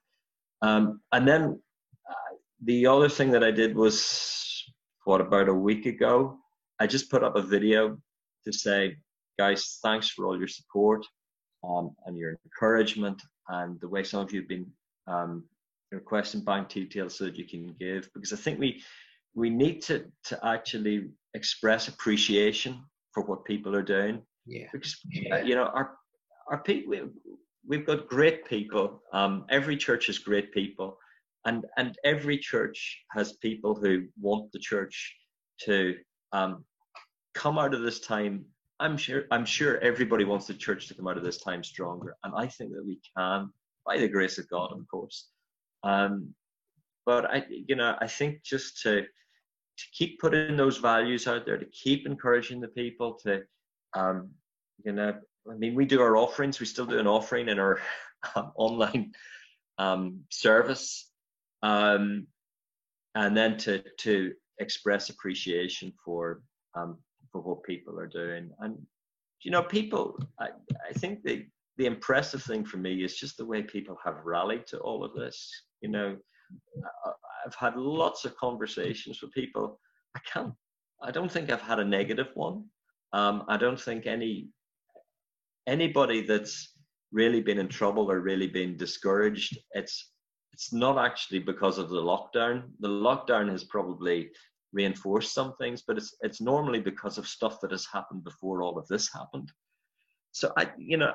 [0.60, 1.60] Um, and then
[2.08, 4.64] uh, the other thing that I did was,
[5.04, 6.38] what about a week ago?
[6.78, 7.98] I just put up a video
[8.44, 8.96] to say,
[9.42, 11.04] guys, thanks for all your support
[11.68, 14.70] um, and your encouragement and the way some of you have been
[15.08, 15.42] um,
[15.90, 18.70] requesting bank details so that you can give because I think we
[19.34, 20.96] we need to to actually
[21.34, 22.72] express appreciation
[23.12, 24.22] for what people are doing.
[24.46, 24.68] Yeah.
[24.72, 24.94] Because
[25.32, 25.86] uh, you know our
[26.50, 26.94] our people
[27.66, 29.02] we've got great people.
[29.12, 30.88] Um, every church has great people,
[31.48, 32.78] and and every church
[33.16, 33.92] has people who
[34.26, 34.96] want the church
[35.66, 35.96] to
[36.32, 36.64] um,
[37.34, 38.44] come out of this time
[38.82, 42.16] I'm sure I'm sure everybody wants the church to come out of this time stronger,
[42.24, 43.50] and I think that we can
[43.86, 45.28] by the grace of God, of course.
[45.84, 46.34] Um,
[47.06, 51.58] but I, you know, I think just to to keep putting those values out there,
[51.58, 53.42] to keep encouraging the people to,
[53.94, 54.30] um,
[54.84, 55.14] you know,
[55.50, 56.58] I mean, we do our offerings.
[56.58, 57.80] We still do an offering in our
[58.34, 59.12] um, online
[59.78, 61.08] um, service,
[61.62, 62.26] um,
[63.14, 66.42] and then to to express appreciation for
[66.74, 66.98] um,
[67.32, 68.50] for what people are doing.
[68.60, 68.76] And
[69.42, 70.48] you know, people, I,
[70.88, 71.46] I think the
[71.78, 75.14] the impressive thing for me is just the way people have rallied to all of
[75.14, 75.50] this.
[75.80, 76.16] You know,
[77.46, 79.80] I've had lots of conversations with people.
[80.14, 80.52] I can't.
[81.02, 82.64] I don't think I've had a negative one.
[83.12, 84.48] Um, I don't think any
[85.66, 86.74] anybody that's
[87.10, 89.58] really been in trouble or really been discouraged.
[89.72, 90.12] It's
[90.52, 92.64] it's not actually because of the lockdown.
[92.80, 94.30] The lockdown has probably
[94.72, 98.78] reinforce some things, but it's it's normally because of stuff that has happened before all
[98.78, 99.52] of this happened.
[100.32, 101.12] So I, you know,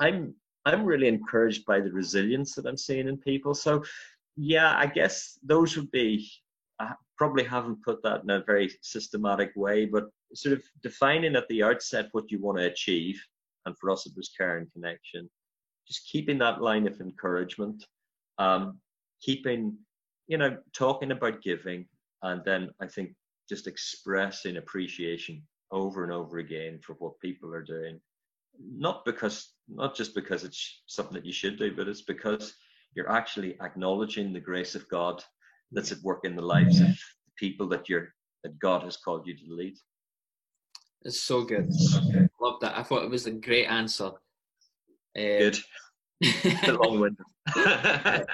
[0.00, 3.54] I'm I'm really encouraged by the resilience that I'm seeing in people.
[3.54, 3.82] So
[4.36, 6.30] yeah, I guess those would be.
[6.78, 11.46] I probably haven't put that in a very systematic way, but sort of defining at
[11.48, 13.20] the outset what you want to achieve,
[13.66, 15.28] and for us it was care and connection.
[15.86, 17.84] Just keeping that line of encouragement,
[18.38, 18.78] um,
[19.20, 19.76] keeping,
[20.28, 21.86] you know, talking about giving,
[22.22, 23.14] and then I think
[23.48, 28.00] just expressing appreciation over and over again for what people are doing.
[28.58, 32.54] Not because, not just because it's something that you should do, but it's because
[32.94, 35.22] you're actually acknowledging the grace of God
[35.72, 38.08] that's at work in the lives of the people that you're
[38.42, 39.76] that God has called you to lead.
[41.02, 41.70] It's so good.
[42.40, 42.76] Love that.
[42.76, 44.06] I thought it was a great answer.
[44.06, 44.12] Um,
[45.14, 45.58] good.
[46.66, 47.26] a long winded.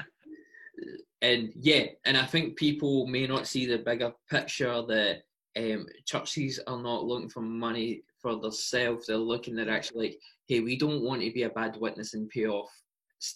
[1.22, 5.22] and yeah, and I think people may not see the bigger picture that
[5.56, 9.06] um, churches are not looking for money for themselves.
[9.06, 12.28] They're looking at actually like, hey, we don't want to be a bad witness and
[12.28, 12.70] pay off,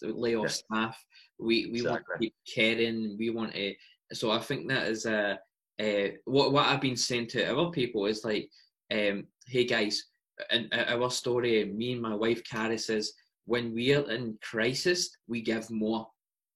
[0.03, 0.49] lay off yeah.
[0.49, 1.05] staff.
[1.39, 1.91] We we exactly.
[1.91, 3.17] want to keep caring.
[3.19, 3.75] We want to.
[4.13, 5.39] So I think that is a.
[5.81, 8.51] Uh, what what I've been saying to other people is like,
[8.93, 10.05] um, hey guys,
[10.51, 13.15] in our story, me and my wife Carrie says,
[13.47, 16.07] when we are in crisis, we give more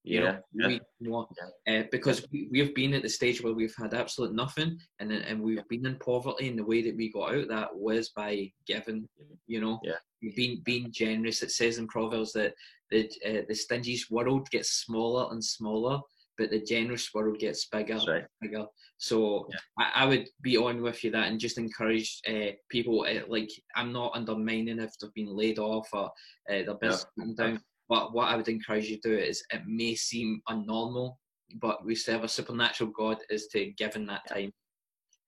[0.05, 0.79] you yeah, know, yeah.
[1.01, 1.29] we want
[1.67, 5.41] uh, because we, we've been at the stage where we've had absolute nothing, and and
[5.41, 9.09] we've been in poverty, and the way that we got out that was by giving.
[9.47, 9.95] You know, yeah.
[10.37, 11.43] being being generous.
[11.43, 12.53] It says in Proverbs that
[12.91, 16.01] the uh, the stingy world gets smaller and smaller,
[16.37, 18.27] but the generous world gets bigger, right.
[18.43, 18.67] bigger.
[18.99, 19.59] So Yeah.
[19.79, 23.07] I, I would be on with you that and just encourage uh, people.
[23.09, 26.11] Uh, like I'm not undermining if they've been laid off or
[26.51, 27.61] uh, their business come down.
[27.89, 31.17] But what I would encourage you to do is it may seem unnormal,
[31.61, 34.53] but we serve a supernatural God is to give in that time.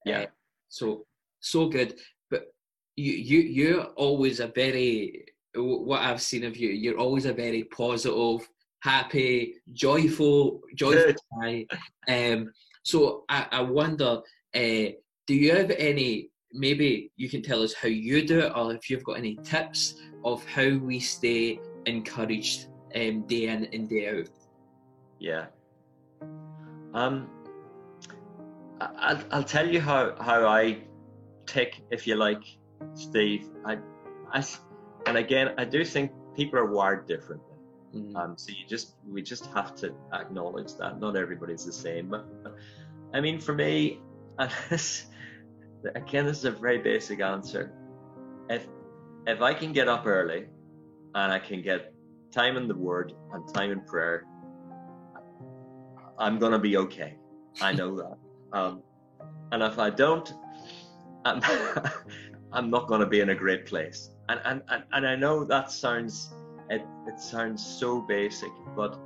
[0.04, 0.20] Yeah.
[0.20, 0.26] Uh,
[0.68, 1.06] so
[1.40, 1.98] so good.
[2.30, 2.46] But
[2.96, 6.70] you you you're always a very what I've seen of you.
[6.70, 8.48] You're always a very positive,
[8.80, 11.66] happy, joyful, joyful guy.
[12.08, 12.52] Um.
[12.82, 14.20] So I I wonder.
[14.54, 14.94] Uh,
[15.26, 16.30] do you have any?
[16.52, 19.96] Maybe you can tell us how you do it, or if you've got any tips
[20.24, 24.28] of how we stay encouraged um, day in and day out.
[25.18, 25.46] Yeah.
[26.94, 27.28] Um,
[28.80, 30.78] I- I'll, I'll tell you how, how I
[31.46, 32.42] tick, if you like,
[32.94, 33.48] Steve.
[33.64, 33.78] I,
[34.32, 34.44] I
[35.06, 37.54] and again, I do think people are wired differently.
[37.94, 38.16] Mm.
[38.16, 42.08] Um, so you just, we just have to acknowledge that not everybody's the same.
[42.08, 42.26] But
[43.14, 44.00] I mean, for me,
[44.38, 45.06] and this,
[45.94, 47.72] again, this is a very basic answer.
[48.50, 48.66] If,
[49.26, 50.46] if I can get up early
[51.16, 51.92] and I can get
[52.30, 54.26] time in the Word and time in prayer,
[56.18, 57.16] I'm gonna be okay.
[57.60, 58.16] I know that.
[58.52, 58.80] Um,
[59.50, 60.32] and if I don't,
[61.26, 61.42] I'm,
[62.52, 64.10] I'm not gonna be in a great place.
[64.28, 66.32] And and, and, and I know that sounds
[66.70, 68.98] it, it sounds so basic, but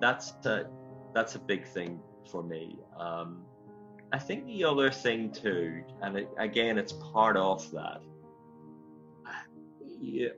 [0.00, 0.66] that's a,
[1.14, 2.78] that's a big thing for me.
[2.98, 3.44] Um,
[4.12, 8.00] I think the other thing too, and it, again, it's part of that.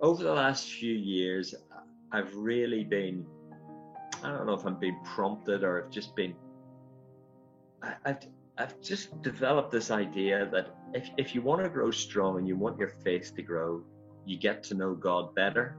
[0.01, 1.55] Over the last few years,
[2.13, 3.27] I've really been
[4.23, 6.35] I don't know if I'm being prompted or I've just been
[7.83, 8.19] I, I've
[8.59, 12.57] I've just developed this idea that if if you want to grow strong and you
[12.57, 13.83] want your faith to grow,
[14.27, 15.77] you get to know God better.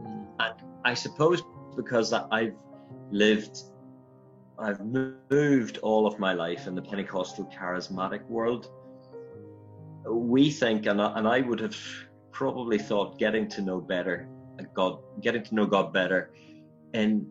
[0.00, 0.26] Mm.
[0.40, 1.42] And I suppose
[1.76, 2.54] because I've
[3.10, 3.58] lived
[4.58, 4.80] I've
[5.30, 8.70] moved all of my life in the Pentecostal charismatic world.
[10.06, 11.76] We think, and I, and I would have
[12.32, 14.28] probably thought, getting to know better,
[14.74, 16.30] God, getting to know God better,
[16.94, 17.26] in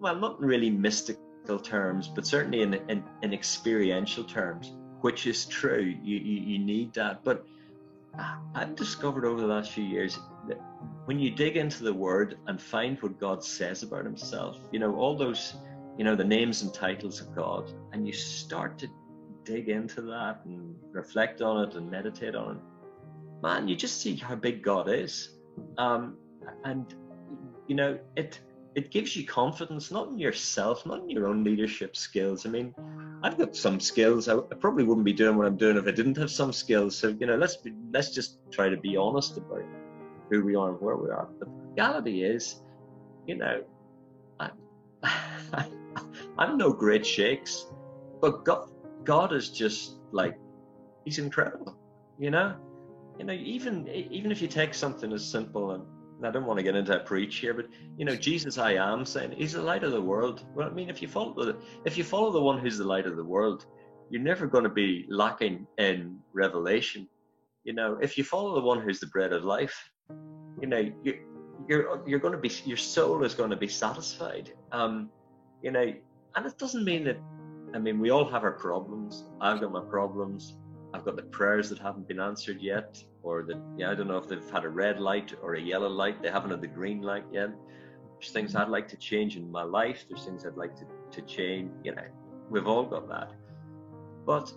[0.00, 5.46] well, not in really mystical terms, but certainly in in, in experiential terms, which is
[5.46, 5.94] true.
[6.02, 7.46] You, you you need that, but
[8.54, 10.60] I've discovered over the last few years that
[11.06, 14.94] when you dig into the Word and find what God says about Himself, you know
[14.96, 15.54] all those
[15.98, 18.88] you know the names and titles of God, and you start to
[19.44, 22.62] dig into that and reflect on it and meditate on it,
[23.44, 25.36] man, you just see how big God is,
[25.76, 26.16] um,
[26.64, 26.94] and
[27.68, 28.40] you know it.
[28.74, 32.44] It gives you confidence, not in yourself, not in your own leadership skills.
[32.44, 32.74] I mean,
[33.22, 34.26] I've got some skills.
[34.26, 36.96] I, I probably wouldn't be doing what I'm doing if I didn't have some skills.
[36.96, 39.62] So you know, let's be, let's just try to be honest about
[40.28, 41.28] who we are and where we are.
[41.38, 42.62] But the reality is,
[43.28, 43.62] you know,
[44.40, 44.50] I,
[46.38, 47.66] I'm no great shakes,
[48.20, 48.70] but God,
[49.04, 50.36] God is just like
[51.04, 51.76] He's incredible.
[52.18, 52.56] You know,
[53.18, 55.84] you know, even even if you take something as simple and
[56.24, 59.04] I don't want to get into a preach here, but you know, Jesus, I am
[59.04, 60.44] saying He's the light of the world.
[60.54, 63.06] Well, I mean, if you follow the if you follow the one who's the light
[63.06, 63.66] of the world,
[64.10, 67.08] you're never going to be lacking in revelation.
[67.64, 69.90] You know, if you follow the one who's the bread of life,
[70.60, 71.14] you know, you,
[71.68, 74.52] you're you're going to be your soul is going to be satisfied.
[74.72, 75.10] Um,
[75.62, 75.92] you know,
[76.36, 77.18] and it doesn't mean that.
[77.74, 79.24] I mean, we all have our problems.
[79.40, 80.56] I've got my problems.
[80.94, 84.16] I've got the prayers that haven't been answered yet, or that yeah, I don't know
[84.16, 86.22] if they've had a red light or a yellow light.
[86.22, 87.50] They haven't had the green light yet.
[88.12, 90.06] There's things I'd like to change in my life.
[90.08, 91.72] There's things I'd like to, to change.
[91.82, 92.06] You know,
[92.48, 93.32] we've all got that.
[94.24, 94.52] But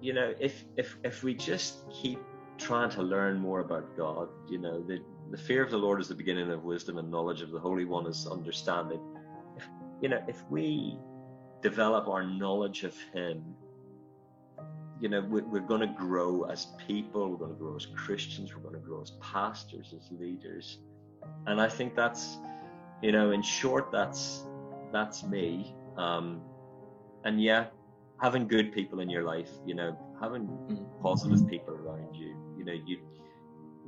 [0.00, 2.20] you know, if if if we just keep
[2.56, 6.08] trying to learn more about God, you know, the the fear of the Lord is
[6.08, 9.00] the beginning of wisdom, and knowledge of the Holy One is understanding.
[9.58, 9.68] If
[10.00, 10.96] you know, if we
[11.60, 13.44] develop our knowledge of Him,
[15.00, 17.30] you know, we, we're going to grow as people.
[17.30, 18.54] We're going to grow as Christians.
[18.54, 20.78] We're going to grow as pastors, as leaders,
[21.46, 22.38] and I think that's,
[23.02, 24.44] you know, in short, that's
[24.92, 25.74] that's me.
[25.96, 26.42] Um,
[27.24, 27.66] and yeah,
[28.20, 30.48] having good people in your life, you know, having
[31.02, 32.98] positive people around you, you know, you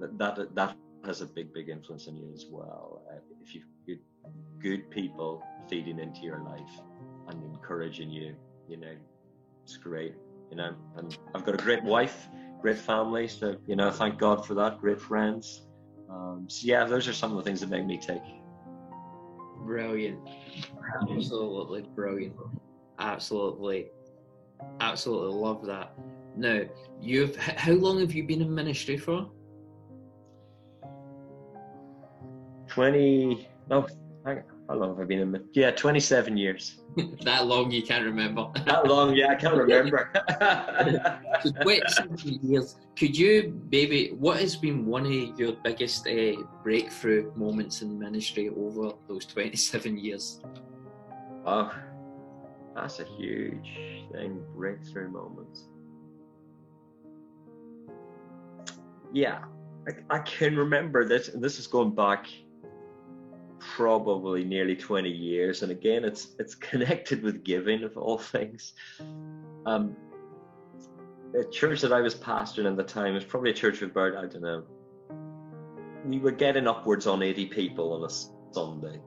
[0.00, 3.02] that that, that has a big, big influence on you as well.
[3.10, 3.98] Uh, if you've good,
[4.60, 6.80] good people feeding into your life
[7.28, 8.34] and encouraging you,
[8.68, 8.94] you know,
[9.64, 10.14] it's great.
[10.52, 12.28] You know, and I've got a great wife,
[12.60, 14.78] great family, so you know, thank God for that.
[14.82, 15.66] Great friends.
[16.10, 18.20] Um, so yeah, those are some of the things that make me tick.
[19.64, 20.20] Brilliant.
[21.10, 22.36] Absolutely brilliant.
[22.98, 23.86] Absolutely.
[24.80, 25.94] Absolutely love that.
[26.36, 26.60] Now,
[27.00, 29.30] you've how long have you been in ministry for?
[32.68, 33.48] Twenty.
[33.70, 33.86] No,
[34.26, 34.42] hang-
[34.72, 35.44] how long have I been in?
[35.52, 36.78] Yeah, 27 years.
[37.24, 38.50] that long you can't remember.
[38.64, 40.10] that long, yeah, I can't remember.
[41.42, 42.76] so 27 years.
[42.96, 48.48] Could you maybe, what has been one of your biggest uh, breakthrough moments in ministry
[48.48, 50.40] over those 27 years?
[51.44, 51.70] Oh,
[52.74, 55.68] that's a huge thing, breakthrough moments.
[59.12, 59.44] Yeah,
[59.86, 62.26] I, I can remember this, and this is going back
[63.76, 68.74] probably nearly 20 years and again it's it's connected with giving of all things
[69.66, 69.96] um
[71.32, 74.14] the church that i was pastoring at the time was probably a church of about
[74.14, 74.62] i don't know
[76.04, 78.12] we were getting upwards on 80 people on a
[78.54, 79.00] sunday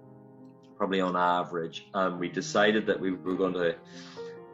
[0.78, 3.76] probably on average and we decided that we were going to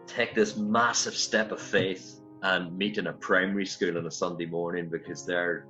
[0.08, 4.46] take this massive step of faith and meet in a primary school on a sunday
[4.46, 5.68] morning because their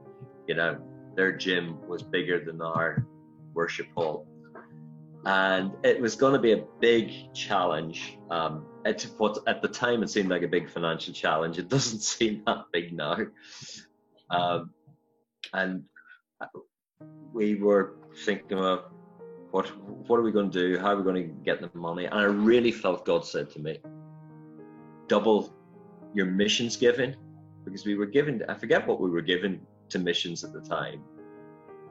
[0.47, 0.79] you know
[1.15, 3.05] their gym was bigger than our
[3.53, 4.27] worship hall.
[5.25, 8.17] And it was going to be a big challenge.
[8.29, 11.57] Um, at what at the time it seemed like a big financial challenge.
[11.59, 13.17] It doesn't seem that big now.
[14.29, 14.71] Um,
[15.53, 15.83] and
[17.33, 17.95] we were
[18.25, 18.93] thinking about
[19.51, 19.67] what
[20.07, 20.79] what are we going to do?
[20.79, 22.05] How are we going to get the money?
[22.05, 23.79] And I really felt God said to me,
[25.07, 25.53] double
[26.13, 27.15] your missions giving,
[27.65, 28.43] because we were given.
[28.47, 31.03] I forget what we were given to missions at the time,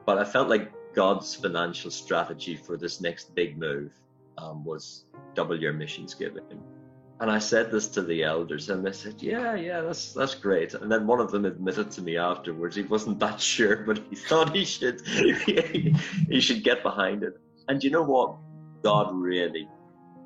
[0.05, 3.91] but I felt like God's financial strategy for this next big move
[4.37, 6.43] um, was double your missions giving.
[7.19, 10.73] And I said this to the elders, and they said, "Yeah, yeah, that's that's great."
[10.73, 14.15] And then one of them admitted to me afterwards he wasn't that sure, but he
[14.15, 17.39] thought he should he should get behind it.
[17.67, 18.37] And you know what?
[18.81, 19.69] God really,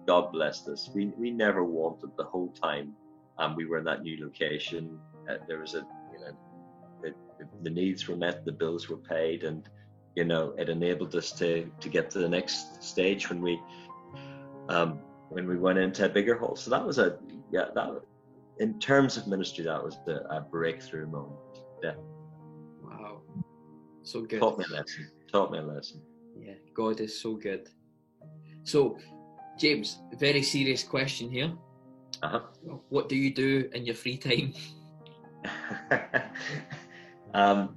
[0.07, 0.89] God blessed us.
[0.95, 2.93] We we never wanted the whole time,
[3.39, 4.97] and um, we were in that new location.
[5.30, 6.38] Uh, there was a you know,
[7.01, 7.13] the,
[7.63, 9.68] the needs were met, the bills were paid, and
[10.16, 13.59] you know, it enabled us to to get to the next stage when we
[14.70, 14.99] um,
[15.30, 16.55] when we went into a bigger hall.
[16.55, 17.20] So that was a
[17.51, 18.01] yeah that
[18.59, 21.39] in terms of ministry that was the, a breakthrough moment.
[21.84, 21.95] Yeah.
[22.82, 23.22] Wow,
[24.03, 24.39] so good.
[24.39, 25.11] Taught me a lesson.
[25.32, 26.01] Taught me a lesson.
[26.38, 27.70] Yeah, God is so good.
[28.63, 28.97] So,
[29.59, 31.51] James, very serious question here.
[32.24, 32.39] Uh-huh.
[32.89, 34.53] What do you do in your free time?
[37.34, 37.76] um,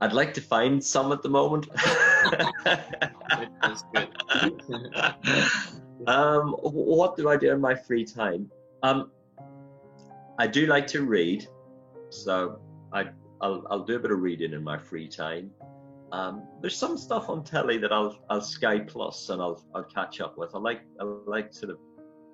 [0.00, 1.68] I'd like to find some at the moment.
[6.06, 8.50] um, what do I do in my free time?
[8.82, 9.10] Um,
[10.38, 11.48] I do like to read,
[12.10, 12.60] so
[12.92, 13.06] I,
[13.40, 15.50] I'll, I'll do a bit of reading in my free time.
[16.12, 20.20] Um, there's some stuff on telly that I'll I'll Sky Plus and I'll I'll catch
[20.20, 20.54] up with.
[20.54, 21.78] I like I like sort of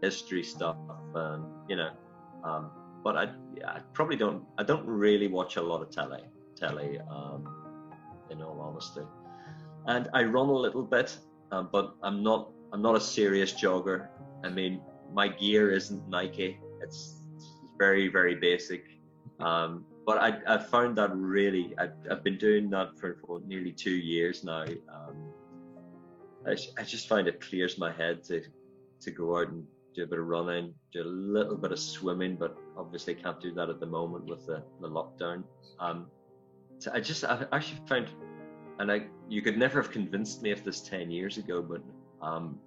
[0.03, 0.77] history stuff,
[1.15, 1.91] and you know,
[2.45, 2.71] um,
[3.03, 6.23] but I yeah, I probably don't I don't really watch a lot of telly
[6.63, 7.41] telly, um,
[8.31, 9.03] in all honesty.
[9.87, 11.19] And I run a little bit,
[11.51, 14.09] um, but I'm not I'm not a serious jogger.
[14.45, 14.81] I mean,
[15.13, 16.59] my gear isn't Nike.
[16.83, 17.49] It's, it's
[17.79, 18.85] very very basic.
[19.41, 23.73] Um, but I I found that really I, I've been doing that for, for nearly
[23.73, 24.65] two years now.
[24.97, 25.17] Um,
[26.47, 28.43] I, I just find it clears my head to
[29.01, 32.37] to go out and do a bit of running, do a little bit of swimming,
[32.37, 35.45] but obviously can't do that at the moment with the, the lockdown.
[35.81, 36.07] Um,
[36.93, 38.09] I just I actually found,
[38.79, 41.83] and I you could never have convinced me of this ten years ago, but
[42.27, 42.59] um,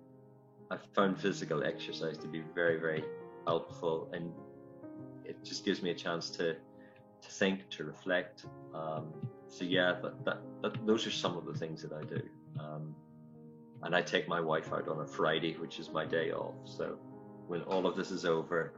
[0.72, 3.04] I found physical exercise to be very very
[3.46, 4.32] helpful, and
[5.26, 6.56] it just gives me a chance to
[7.22, 8.46] to think, to reflect.
[8.74, 9.14] Um,
[9.48, 12.22] so yeah, that, that, that, those are some of the things that I do.
[12.60, 12.96] Um,
[13.84, 16.56] and I take my wife out on a Friday, which is my day off.
[16.66, 16.98] So
[17.48, 18.74] when all of this is over,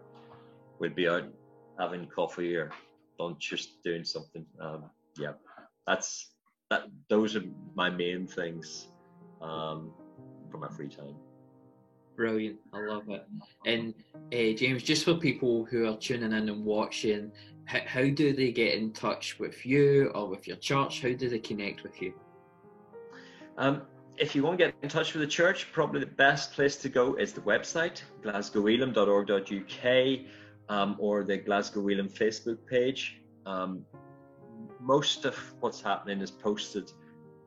[0.80, 1.24] we'll be out
[1.80, 2.72] having coffee or
[3.20, 4.46] lunch, just doing something.
[4.60, 4.86] Um,
[5.20, 5.34] yeah,
[5.86, 6.32] that's
[6.70, 6.88] that.
[7.10, 7.44] Those are
[7.76, 8.88] my main things
[9.42, 9.92] um,
[10.52, 11.16] for my free time.
[12.16, 13.26] Brilliant, I love it.
[13.66, 13.94] And
[14.34, 17.32] uh, James, just for people who are tuning in and watching,
[17.66, 21.02] how, how do they get in touch with you or with your church?
[21.02, 22.14] How do they connect with you?
[23.58, 23.84] Um,
[24.18, 26.90] if you want to get in touch with the church, probably the best place to
[26.90, 30.20] go is the website, glasgowelim.org.uk,
[30.70, 33.22] um, or the Glasgow Elim Facebook page.
[33.46, 33.86] Um,
[34.88, 36.90] most of what's happening is posted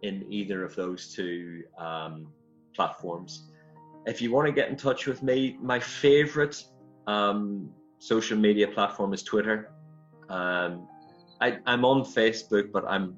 [0.03, 2.27] in either of those two um,
[2.77, 3.51] platforms.
[4.07, 6.63] If you want to get in touch with me, my favorite
[7.07, 9.73] um, social media platform is Twitter.
[10.29, 10.87] Um,
[11.41, 13.17] I, am on Facebook, but I'm,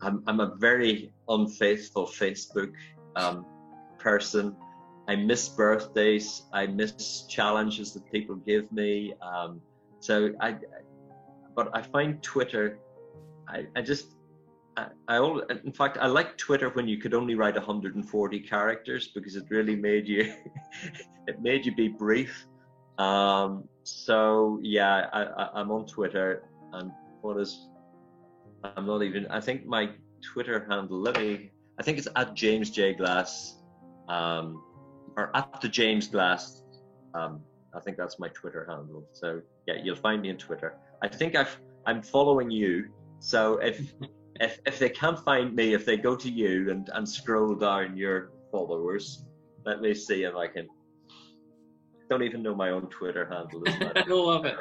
[0.00, 2.72] I'm I'm a very unfaithful Facebook
[3.16, 3.44] um,
[3.98, 4.56] person.
[5.06, 6.42] I miss birthdays.
[6.52, 9.12] I miss challenges that people give me.
[9.20, 9.60] Um,
[10.00, 10.56] so I,
[11.54, 12.78] but I find Twitter
[13.50, 14.14] I, I just
[14.76, 19.36] I, I in fact, I like Twitter when you could only write 140 characters because
[19.36, 20.32] it really made you,
[21.26, 22.46] it made you be brief.
[22.98, 26.92] Um, so yeah, I, I, I'm on Twitter, and
[27.22, 27.68] what is,
[28.62, 29.26] I'm not even.
[29.28, 29.90] I think my
[30.22, 31.00] Twitter handle.
[31.00, 31.50] Let me.
[31.78, 33.56] I think it's at James J Glass,
[34.08, 34.62] um,
[35.16, 36.62] or at the James Glass.
[37.14, 37.40] Um,
[37.74, 39.04] I think that's my Twitter handle.
[39.12, 40.76] So yeah, you'll find me on Twitter.
[41.02, 42.90] I think I've I'm following you.
[43.20, 43.92] So if
[44.40, 47.96] if if they can't find me, if they go to you and and scroll down
[47.96, 49.24] your followers,
[49.64, 50.68] let me see if I can.
[52.08, 53.62] Don't even know my own Twitter handle.
[53.66, 54.56] I love it.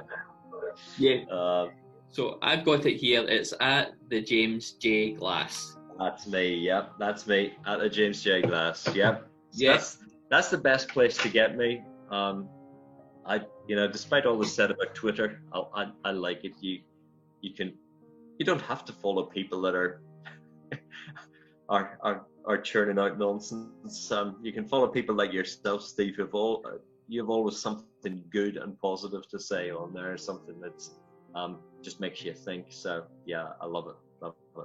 [0.97, 1.24] Yeah.
[1.34, 1.70] Uh,
[2.12, 3.24] So I've got it here.
[3.28, 5.78] It's at the James J Glass.
[5.97, 6.55] that's me.
[6.55, 8.88] Yep, that's me at the James J Glass.
[8.93, 9.26] Yep.
[9.51, 9.72] So Yeah.
[9.74, 9.97] That's
[10.30, 11.82] that's the best place to get me.
[12.12, 12.47] Um,
[13.26, 16.53] I you know, despite all the said about Twitter, I, I I like it.
[16.62, 16.82] You
[17.41, 17.74] you can
[18.40, 20.02] you don't have to follow people that are
[21.70, 24.12] are are, are churning out nonsense.
[24.12, 26.16] Um, you can follow people like yourself, Steve.
[26.16, 26.66] Who've all
[27.08, 30.18] you have always something good and positive to say on there.
[30.18, 30.96] Something that's
[31.36, 32.68] um, just makes you think.
[32.70, 33.96] So yeah, I love it.
[34.24, 34.64] Love it.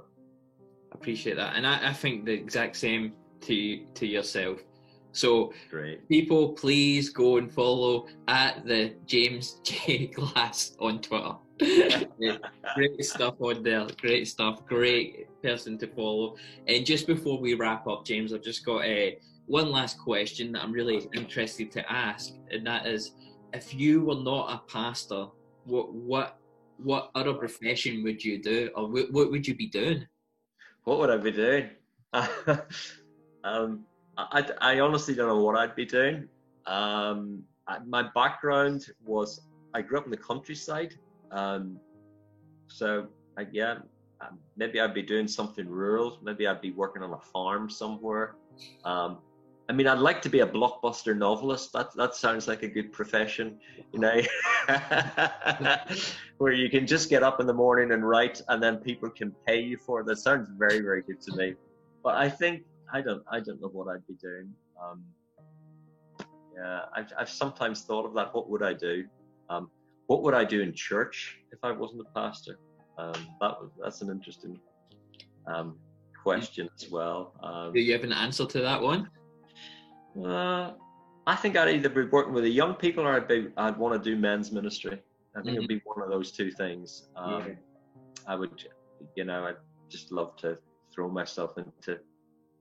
[0.93, 4.59] Appreciate that, and I, I think the exact same to to yourself.
[5.11, 6.09] So Great.
[6.09, 11.35] people, please go and follow at the James J Glass on Twitter.
[11.59, 13.87] Great stuff on there.
[14.01, 14.65] Great stuff.
[14.65, 16.35] Great person to follow.
[16.67, 19.11] And just before we wrap up, James, I've just got uh,
[19.45, 23.11] one last question that I'm really interested to ask, and that is,
[23.53, 25.27] if you were not a pastor,
[25.65, 26.37] what what
[26.77, 30.05] what other profession would you do, or what, what would you be doing?
[30.83, 31.69] What would I be doing?
[32.13, 33.85] um,
[34.17, 36.27] I, I honestly don't know what I'd be doing.
[36.65, 37.43] Um,
[37.87, 39.41] my background was
[39.73, 40.95] I grew up in the countryside,
[41.31, 41.79] um,
[42.67, 43.07] so
[43.37, 43.79] I, yeah,
[44.21, 46.17] um, maybe I'd be doing something rural.
[46.23, 48.35] Maybe I'd be working on a farm somewhere.
[48.83, 49.19] Um,
[49.67, 51.73] I mean, I'd like to be a blockbuster novelist.
[51.73, 53.59] That that sounds like a good profession,
[53.91, 54.21] you know,
[56.37, 59.35] where you can just get up in the morning and write, and then people can
[59.47, 60.05] pay you for it.
[60.05, 61.55] That sounds very very good to me.
[62.03, 62.61] But I think
[62.93, 64.53] I don't I don't know what I'd be doing.
[64.81, 65.03] Um,
[66.55, 68.35] yeah, I've I've sometimes thought of that.
[68.35, 69.05] What would I do?
[69.49, 69.71] Um,
[70.07, 72.59] what would I do in church if I wasn't a pastor?
[72.97, 74.59] Um, that was that's an interesting
[75.47, 75.77] um,
[76.23, 77.33] question as well.
[77.43, 79.09] Um, Do you have an answer to that one?
[80.23, 80.71] uh,
[81.27, 84.01] I think I'd either be working with the young people or I'd be I'd want
[84.01, 85.01] to do men's ministry.
[85.35, 87.09] I think it'd be one of those two things.
[87.15, 87.53] Um, Yeah.
[88.27, 88.51] I would,
[89.15, 89.57] you know, I'd
[89.89, 90.57] just love to
[90.93, 91.99] throw myself into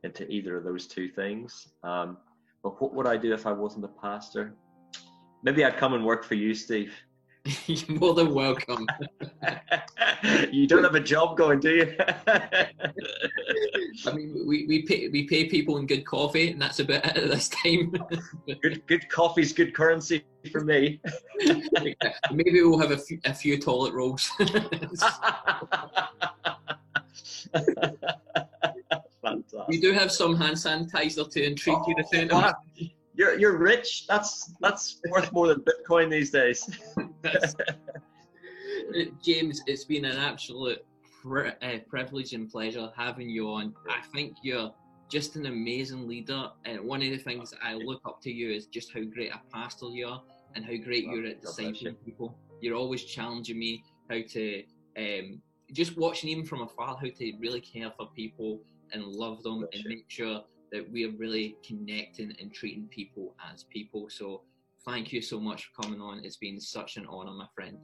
[0.02, 1.68] into either of those two things.
[1.82, 2.18] Um,
[2.62, 4.54] but what would I do if I wasn't a pastor?
[5.42, 6.92] Maybe I'd come and work for you, Steve.
[7.66, 8.86] You're more than welcome.
[10.50, 11.94] you don't have a job going, do you?
[14.06, 17.16] I mean, we, we pay we pay people in good coffee, and that's about it
[17.18, 17.92] at this time.
[18.62, 21.00] good, good coffee's good currency for me.
[22.32, 24.30] Maybe we'll have a few, a few toilet rolls.
[29.22, 29.68] Fantastic.
[29.68, 32.54] we do have some hand sanitizer to entreat you to.
[33.16, 34.06] You're you're rich.
[34.08, 36.68] That's that's worth more than Bitcoin these days.
[39.22, 40.84] James, it's been an absolute
[41.22, 43.74] pri- uh, privilege and pleasure having you on.
[43.88, 44.72] I think you're
[45.08, 48.50] just an amazing leader, and one of the things that I look up to you
[48.50, 50.22] is just how great a pastor you are
[50.54, 52.36] and how great Well, you're at discipling people.
[52.60, 54.62] You're always challenging me how to
[54.96, 55.40] um,
[55.72, 58.60] just watching even from afar how to really care for people
[58.92, 59.90] and love them Bless and you.
[59.90, 60.42] make sure
[60.72, 64.08] that we are really connecting and treating people as people.
[64.08, 64.42] So
[64.84, 66.24] thank you so much for coming on.
[66.24, 67.78] It's been such an honor, my friend.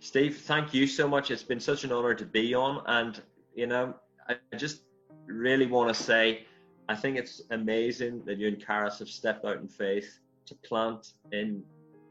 [0.00, 1.30] Steve, thank you so much.
[1.30, 3.20] It's been such an honor to be on, and
[3.54, 3.94] you know,
[4.28, 4.82] I just
[5.26, 6.46] really want to say,
[6.88, 11.12] I think it's amazing that you and Karis have stepped out in faith to plant
[11.32, 11.62] in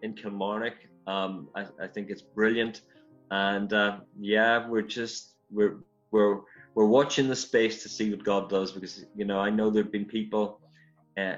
[0.03, 0.75] in Kilmarnock.
[1.07, 2.81] Um, I, I think it's brilliant,
[3.31, 5.77] and uh, yeah, we're just we're
[6.11, 6.39] we're
[6.79, 9.91] we're watching the space to see what God does because you know I know there've
[9.91, 10.61] been people
[11.17, 11.35] uh,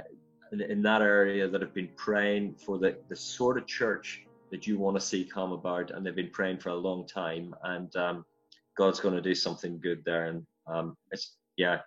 [0.52, 4.22] in, in that area that have been praying for the the sort of church
[4.52, 7.56] that you want to see come about, and they've been praying for a long time,
[7.64, 8.24] and um,
[8.78, 11.80] God's going to do something good there, and um, it's yeah,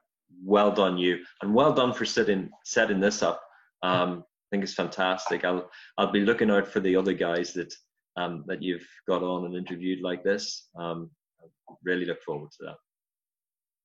[0.45, 3.41] well done you, and well done for setting setting this up.
[3.85, 5.45] Um, I think it's fantastic.
[5.45, 7.73] I'll I'll be looking out for the other guys that
[8.17, 10.71] um, that you've got on and interviewed like this.
[10.77, 11.09] Um,
[11.41, 12.77] I really look forward to that.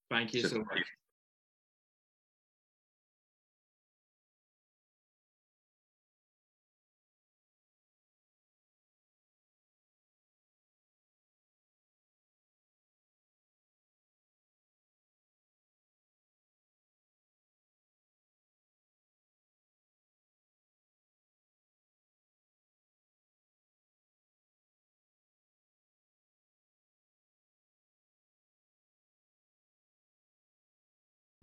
[0.10, 0.84] Thank you so much.